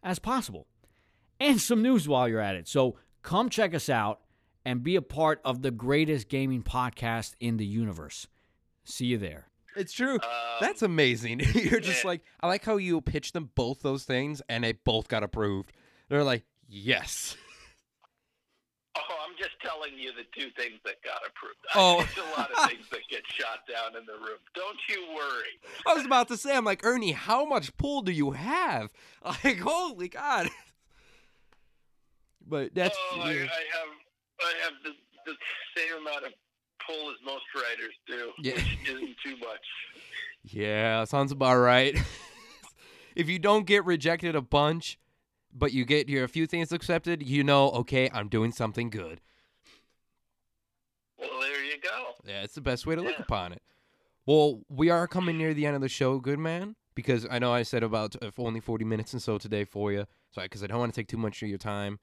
as 0.04 0.20
possible 0.20 0.68
and 1.40 1.60
some 1.60 1.82
news 1.82 2.08
while 2.08 2.28
you're 2.28 2.40
at 2.40 2.56
it. 2.56 2.68
So 2.68 2.98
come 3.22 3.50
check 3.50 3.74
us 3.74 3.90
out 3.90 4.22
and 4.66 4.84
be 4.84 4.96
a 4.96 5.02
part 5.02 5.42
of 5.44 5.62
the 5.62 5.72
greatest 5.72 6.30
gaming 6.30 6.64
podcast 6.64 7.34
in 7.40 7.58
the 7.58 7.66
universe. 7.66 8.28
See 8.84 9.06
you 9.06 9.18
there. 9.18 9.48
It's 9.76 9.94
true. 9.94 10.16
Um, 10.16 10.20
That's 10.60 10.82
amazing. 10.82 11.40
You're 11.54 11.80
just 11.80 12.04
yeah. 12.04 12.10
like, 12.10 12.22
I 12.42 12.48
like 12.48 12.66
how 12.66 12.78
you 12.78 13.00
pitched 13.00 13.34
them 13.34 13.50
both 13.56 13.82
those 13.82 14.04
things 14.04 14.42
and 14.50 14.64
they 14.64 14.74
both 14.74 15.08
got 15.08 15.24
approved. 15.24 15.72
They're 16.10 16.24
like, 16.24 16.44
yes. 16.68 17.36
Just 19.42 19.60
telling 19.64 19.98
you 19.98 20.12
the 20.12 20.24
two 20.40 20.50
things 20.56 20.76
that 20.86 21.02
got 21.04 21.22
approved. 21.28 21.58
Oh. 21.74 21.98
I, 22.00 22.04
there's 22.06 22.28
a 22.28 22.40
lot 22.40 22.52
of 22.52 22.70
things 22.70 22.86
that 22.92 23.00
get 23.10 23.24
shot 23.28 23.66
down 23.68 24.00
in 24.00 24.06
the 24.06 24.14
room. 24.14 24.38
Don't 24.54 24.78
you 24.88 25.02
worry. 25.16 25.54
I 25.88 25.96
was 25.96 26.06
about 26.06 26.28
to 26.28 26.38
say, 26.38 26.56
I'm 26.56 26.64
like, 26.66 26.86
Ernie, 26.86 27.14
how 27.14 27.44
much 27.46 27.76
pull 27.78 28.02
do 28.04 28.12
you 28.12 28.32
have? 28.32 28.92
Like, 29.44 29.60
holy 29.60 30.10
God. 30.10 30.50
But 32.48 32.74
that's. 32.74 32.98
oh, 33.14 33.22
I, 33.22 33.30
I 33.30 33.32
have 33.34 33.48
I 34.42 34.54
have 34.64 34.74
the, 34.84 34.92
the 35.26 35.34
same 35.78 36.02
amount 36.02 36.26
of 36.26 36.32
pull 36.86 37.12
as 37.12 37.18
most 37.26 37.44
writers 37.56 37.94
do, 38.08 38.32
Yeah. 38.42 38.56
which 38.56 38.78
isn't 38.90 39.16
too 39.24 39.38
much. 39.38 39.66
Yeah, 40.44 41.04
sounds 41.06 41.32
about 41.32 41.58
right. 41.58 41.96
if 43.16 43.30
you 43.30 43.38
don't 43.38 43.66
get 43.68 43.86
rejected 43.86 44.36
a 44.36 44.42
bunch, 44.42 44.98
but 45.54 45.72
you 45.74 45.86
get 45.86 46.10
your 46.10 46.24
a 46.24 46.28
few 46.28 46.48
things 46.48 46.72
accepted, 46.72 47.22
you 47.22 47.44
know, 47.44 47.70
okay, 47.72 48.10
I'm 48.12 48.28
doing 48.28 48.52
something 48.52 48.90
good. 48.90 49.22
Well, 51.22 51.40
there 51.40 51.64
you 51.64 51.80
go. 51.82 52.16
Yeah, 52.26 52.42
it's 52.44 52.56
the 52.56 52.62
best 52.62 52.86
way 52.86 52.96
to 52.96 53.02
look 53.02 53.16
Yeah. 53.18 53.24
upon 53.24 53.54
it. 53.54 53.62
Well, 54.26 54.62
we 54.70 54.90
are 54.90 55.08
coming 55.08 55.38
near 55.38 55.54
the 55.54 55.66
end 55.66 55.76
of 55.76 55.82
the 55.82 55.90
show, 55.90 56.20
good 56.20 56.40
man, 56.40 56.76
because 56.96 57.26
I 57.30 57.40
know 57.40 57.54
I 57.54 57.64
said 57.64 57.84
about 57.84 58.16
uh, 58.22 58.32
only 58.38 58.60
40 58.60 58.86
minutes 58.86 59.14
and 59.14 59.22
so 59.22 59.38
today 59.38 59.64
for 59.66 59.92
you, 59.92 60.06
so 60.32 60.42
because 60.42 60.64
I 60.64 60.68
don't 60.68 60.80
want 60.80 60.94
to 60.94 61.00
take 61.00 61.08
too 61.08 61.18
much 61.18 61.42
of 61.42 61.50
your 61.50 61.58
time. 61.58 62.00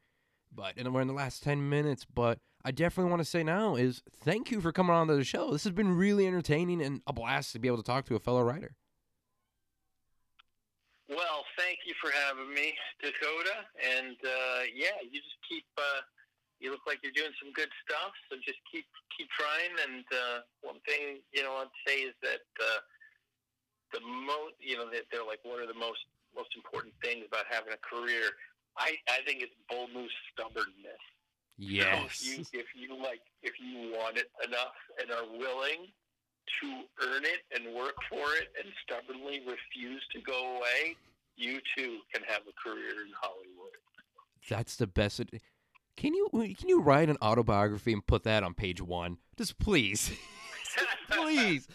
But 0.52 0.76
and 0.78 0.92
we're 0.94 1.02
in 1.02 1.08
the 1.08 1.14
last 1.14 1.42
10 1.42 1.68
minutes, 1.68 2.04
but 2.06 2.38
I 2.64 2.70
definitely 2.70 3.10
want 3.10 3.20
to 3.20 3.24
say 3.28 3.42
now 3.44 3.76
is 3.76 4.02
thank 4.20 4.50
you 4.50 4.60
for 4.60 4.72
coming 4.72 4.94
on 4.96 5.06
to 5.08 5.14
the 5.14 5.24
show. 5.24 5.52
This 5.52 5.64
has 5.64 5.72
been 5.72 5.94
really 5.96 6.26
entertaining 6.26 6.80
and 6.82 7.02
a 7.06 7.12
blast 7.12 7.52
to 7.52 7.58
be 7.58 7.68
able 7.68 7.76
to 7.76 7.82
talk 7.82 8.06
to 8.06 8.16
a 8.16 8.20
fellow 8.20 8.42
writer. 8.42 8.74
Well, 11.08 11.44
thank 11.56 11.78
you 11.86 11.94
for 12.02 12.10
having 12.10 12.52
me, 12.52 12.74
Dakota. 13.00 13.56
And 13.96 14.16
uh, 14.24 14.60
yeah, 14.74 14.96
you 15.02 15.20
just 15.20 15.36
keep. 15.48 15.64
Uh, 15.76 16.00
you 16.60 16.70
look 16.70 16.82
like 16.86 16.98
you're 17.02 17.14
doing 17.14 17.34
some 17.38 17.54
good 17.54 17.70
stuff, 17.86 18.12
so 18.28 18.36
just 18.42 18.58
keep 18.70 18.86
keep 19.14 19.28
trying. 19.30 19.74
And 19.86 20.04
uh, 20.10 20.38
one 20.62 20.82
thing 20.86 21.22
you 21.32 21.42
know 21.42 21.62
I'd 21.62 21.74
say 21.86 22.06
is 22.06 22.14
that 22.22 22.46
uh, 22.58 22.80
the 23.94 24.02
most 24.02 24.58
you 24.58 24.76
know 24.76 24.90
that 24.90 25.06
they're 25.10 25.26
like, 25.26 25.40
what 25.42 25.62
are 25.62 25.70
the 25.70 25.78
most 25.78 26.02
most 26.34 26.50
important 26.56 26.94
things 27.02 27.24
about 27.26 27.46
having 27.50 27.72
a 27.72 27.82
career? 27.82 28.34
I 28.76 28.98
I 29.08 29.22
think 29.24 29.42
it's 29.42 29.54
bull 29.70 29.88
moose 29.94 30.14
stubbornness. 30.34 31.02
Yes. 31.58 31.86
So 31.90 32.04
if 32.04 32.14
you 32.22 32.36
if 32.60 32.68
you 32.74 32.88
like 32.98 33.22
if 33.42 33.54
you 33.58 33.94
want 33.94 34.18
it 34.18 34.30
enough 34.46 34.78
and 34.98 35.10
are 35.10 35.26
willing 35.26 35.90
to 36.62 36.68
earn 37.06 37.24
it 37.24 37.44
and 37.52 37.74
work 37.74 37.96
for 38.08 38.34
it 38.34 38.48
and 38.56 38.72
stubbornly 38.82 39.42
refuse 39.44 40.02
to 40.12 40.20
go 40.22 40.56
away, 40.56 40.96
you 41.36 41.60
too 41.76 41.98
can 42.12 42.22
have 42.26 42.42
a 42.48 42.68
career 42.68 43.04
in 43.04 43.12
Hollywood. 43.20 43.76
That's 44.48 44.76
the 44.76 44.86
best. 44.86 45.20
It, 45.20 45.42
can 45.98 46.14
you 46.14 46.28
can 46.56 46.68
you 46.68 46.80
write 46.80 47.10
an 47.10 47.16
autobiography 47.20 47.92
and 47.92 48.06
put 48.06 48.22
that 48.22 48.42
on 48.44 48.54
page 48.54 48.80
one? 48.80 49.18
Just 49.36 49.58
please, 49.58 50.12
please 51.10 51.66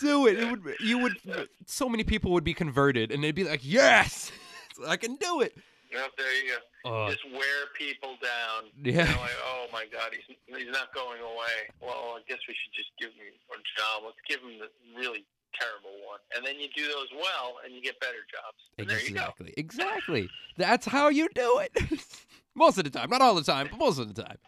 do 0.00 0.26
it. 0.26 0.38
It 0.38 0.50
would 0.50 0.62
you 0.80 0.98
would 0.98 1.48
so 1.66 1.88
many 1.88 2.04
people 2.04 2.32
would 2.32 2.44
be 2.44 2.54
converted 2.54 3.12
and 3.12 3.22
they'd 3.22 3.34
be 3.34 3.44
like, 3.44 3.60
yes, 3.62 4.32
I 4.86 4.96
can 4.96 5.16
do 5.16 5.42
it. 5.42 5.54
There 5.92 6.34
you 6.42 6.52
go. 6.84 6.90
Uh, 6.90 7.10
Just 7.10 7.30
wear 7.30 7.68
people 7.78 8.16
down. 8.22 8.70
Yeah. 8.82 9.04
You 9.06 9.14
know, 9.14 9.20
like, 9.20 9.38
oh 9.44 9.66
my 9.72 9.84
God, 9.92 10.12
he's 10.12 10.36
he's 10.46 10.72
not 10.72 10.94
going 10.94 11.20
away. 11.20 11.68
Well, 11.82 12.16
I 12.16 12.20
guess 12.26 12.38
we 12.48 12.54
should 12.54 12.72
just 12.74 12.88
give 12.98 13.10
him 13.10 13.28
a 13.50 13.60
job. 13.78 14.02
Let's 14.06 14.16
give 14.26 14.40
him 14.40 14.58
the 14.58 14.98
really 14.98 15.26
terrible 15.52 15.92
one, 16.08 16.18
and 16.34 16.44
then 16.46 16.58
you 16.58 16.68
do 16.74 16.88
those 16.88 17.08
well, 17.14 17.56
and 17.62 17.74
you 17.74 17.82
get 17.82 18.00
better 18.00 18.24
jobs. 18.32 18.56
And 18.78 18.88
there 18.88 18.96
you 19.00 19.10
go. 19.10 19.20
exactly, 19.20 19.52
exactly. 19.58 20.30
That's 20.56 20.86
how 20.86 21.10
you 21.10 21.28
do 21.34 21.60
it. 21.60 21.76
Most 22.54 22.78
of 22.78 22.84
the 22.84 22.90
time, 22.90 23.10
not 23.10 23.20
all 23.20 23.34
the 23.34 23.42
time, 23.42 23.68
but 23.70 23.78
most 23.78 23.98
of 23.98 24.12
the 24.12 24.22
time. 24.22 24.38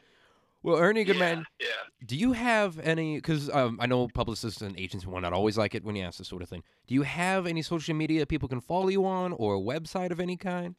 Well, 0.62 0.78
Ernie, 0.78 1.05
Goodman, 1.05 1.44
yeah. 1.61 1.66
Yeah. 1.66 2.07
Do 2.07 2.16
you 2.16 2.32
have 2.32 2.78
any? 2.78 3.16
Because 3.16 3.50
um, 3.50 3.78
I 3.82 3.86
know 3.86 4.09
publicists 4.09 4.62
and 4.62 4.78
agents 4.80 5.07
will 5.07 5.20
not 5.20 5.34
always 5.34 5.59
like 5.59 5.74
it 5.74 5.84
when 5.84 5.94
you 5.94 6.02
ask 6.02 6.16
this 6.16 6.28
sort 6.28 6.40
of 6.40 6.48
thing. 6.48 6.62
Do 6.86 6.94
you 6.94 7.02
have 7.02 7.46
any 7.46 7.61
social 7.61 7.94
media 7.94 8.24
people 8.24 8.48
can 8.48 8.62
follow 8.62 8.88
you 8.88 9.05
on, 9.05 9.34
or 9.34 9.57
a 9.57 9.61
website 9.61 10.11
of 10.11 10.20
any 10.20 10.38
kind? 10.38 10.74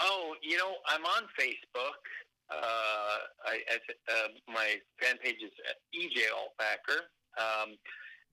Oh, 0.00 0.34
you 0.42 0.58
know, 0.58 0.74
I'm 0.86 1.04
on 1.04 1.22
Facebook. 1.38 2.02
Uh, 2.50 3.18
I, 3.46 3.56
I 3.70 3.76
uh, 4.12 4.28
my 4.48 4.76
fan 5.00 5.16
page 5.24 5.36
is 5.42 5.52
EJ 5.96 6.28
Altbacker, 6.28 7.08
um, 7.40 7.72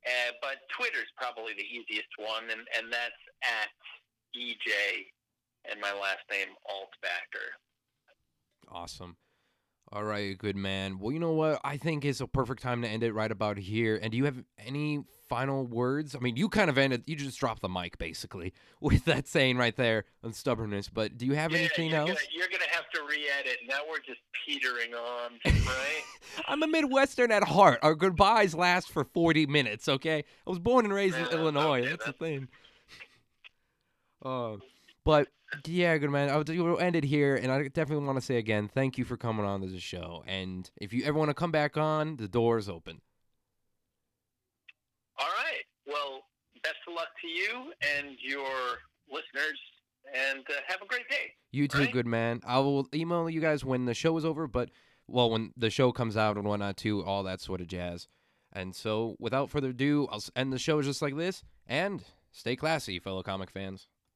uh, 0.06 0.32
but 0.42 0.58
Twitter's 0.76 1.08
probably 1.16 1.54
the 1.54 1.64
easiest 1.64 2.10
one, 2.18 2.44
and, 2.52 2.68
and 2.78 2.92
that's 2.92 3.24
at 3.44 3.70
EJ 4.36 5.06
and 5.72 5.80
my 5.82 5.94
last 5.94 6.20
name 6.32 6.48
Altbacker. 6.70 7.56
Awesome. 8.72 9.18
All 9.92 10.04
right, 10.04 10.38
good 10.38 10.56
man. 10.56 11.00
Well, 11.00 11.12
you 11.12 11.18
know 11.18 11.32
what? 11.32 11.60
I 11.64 11.78
think 11.78 12.06
it's 12.06 12.22
a 12.22 12.28
perfect 12.28 12.62
time 12.62 12.84
to 12.84 12.88
end 12.88 13.02
it 13.02 13.12
right 13.12 13.32
about 13.32 13.58
here. 13.58 14.00
And 14.00 14.12
do 14.12 14.18
you 14.20 14.26
have 14.26 14.44
any 14.60 15.00
final 15.28 15.66
words? 15.66 16.16
I 16.16 16.20
mean, 16.20 16.36
you 16.36 16.48
kind 16.48 16.70
of 16.70 16.78
ended, 16.78 17.06
you 17.08 17.16
just 17.16 17.40
dropped 17.40 17.64
the 17.64 17.70
mic 17.70 17.98
basically 17.98 18.54
with 18.82 19.06
that 19.06 19.28
saying 19.28 19.58
right 19.58 19.76
there 19.76 20.06
on 20.24 20.32
stubbornness. 20.32 20.90
But 20.90 21.18
do 21.18 21.26
you 21.26 21.34
have 21.34 21.52
Yeah, 21.54 21.58
anything 21.58 21.90
you're 21.90 22.00
else? 22.02 22.10
Gonna, 22.10 22.20
you're 22.32 22.48
gonna 22.52 22.70
have 22.70 22.88
to 22.92 23.02
re-edit. 23.02 23.58
Now 23.68 23.80
we're 23.90 23.98
just 23.98 24.20
petering 24.46 24.94
on, 24.94 25.32
right? 25.46 26.04
I'm 26.48 26.62
a 26.62 26.68
Midwestern 26.68 27.32
at 27.32 27.44
heart. 27.46 27.80
Our 27.82 27.96
goodbyes 27.96 28.54
last 28.54 28.92
for 28.92 29.04
40 29.04 29.48
minutes, 29.48 29.90
okay? 29.90 30.20
I 30.20 30.50
was 30.52 30.60
born 30.60 30.86
and 30.86 30.94
raised 30.94 31.18
in 31.18 31.26
Illinois. 31.30 31.80
okay, 31.80 31.90
that's 31.90 32.06
the 32.06 32.14
thing. 32.14 32.48
Uh, 34.24 34.58
but 35.04 35.30
yeah, 35.66 35.98
good 35.98 36.10
man. 36.12 36.30
I 36.30 36.38
would 36.38 36.50
we'll 36.50 36.80
end 36.80 36.96
it 36.96 37.04
here, 37.04 37.36
and 37.36 37.52
I 37.52 37.64
definitely 37.68 38.06
want 38.06 38.18
to 38.20 38.26
say 38.26 38.38
again, 38.38 38.68
thank 38.68 38.98
you 38.98 39.06
for 39.06 39.18
coming 39.18 39.46
on 39.46 39.62
to 39.62 39.68
the 39.68 39.80
show. 39.80 40.24
And 40.28 40.70
if 40.78 40.94
you 40.94 41.04
ever 41.06 41.18
want 41.18 41.30
to 41.30 41.34
come 41.34 41.52
back 41.52 41.78
on, 41.78 42.18
the 42.18 42.28
door 42.28 42.58
is 42.58 42.70
open. 42.70 43.02
All 45.20 45.28
right. 45.28 45.64
Well, 45.86 46.22
best 46.64 46.76
of 46.88 46.94
luck 46.94 47.08
to 47.22 47.28
you 47.28 47.74
and 47.98 48.16
your 48.22 48.48
listeners, 49.12 49.60
and 50.14 50.40
uh, 50.50 50.54
have 50.68 50.82
a 50.82 50.86
great 50.86 51.08
day. 51.10 51.34
You 51.52 51.68
too, 51.68 51.80
Right. 51.80 51.92
good 51.92 52.06
man. 52.08 52.42
I 52.46 52.60
will 52.60 52.88
email 52.94 53.30
you 53.30 53.42
guys 53.42 53.66
when 53.66 53.86
the 53.86 53.94
show 53.94 54.16
is 54.18 54.26
over, 54.26 54.48
but 54.48 54.70
well, 55.08 55.30
when 55.30 55.52
the 55.58 55.70
show 55.70 55.92
comes 55.92 56.16
out 56.16 56.38
and 56.38 56.46
whatnot 56.46 56.78
too, 56.78 57.04
all 57.04 57.24
that 57.24 57.42
sort 57.42 57.62
of 57.62 57.68
jazz. 57.68 58.08
And 58.54 58.76
so, 58.76 59.16
without 59.20 59.50
further 59.50 59.70
ado, 59.70 60.08
I'll 60.12 60.24
end 60.36 60.52
the 60.54 60.60
show 60.60 60.82
just 60.82 61.02
like 61.02 61.16
this. 61.16 61.44
And 61.68 62.04
stay 62.32 62.56
classy, 62.56 63.00
fellow 63.00 63.22
comic 63.24 63.52
fans. 63.52 63.88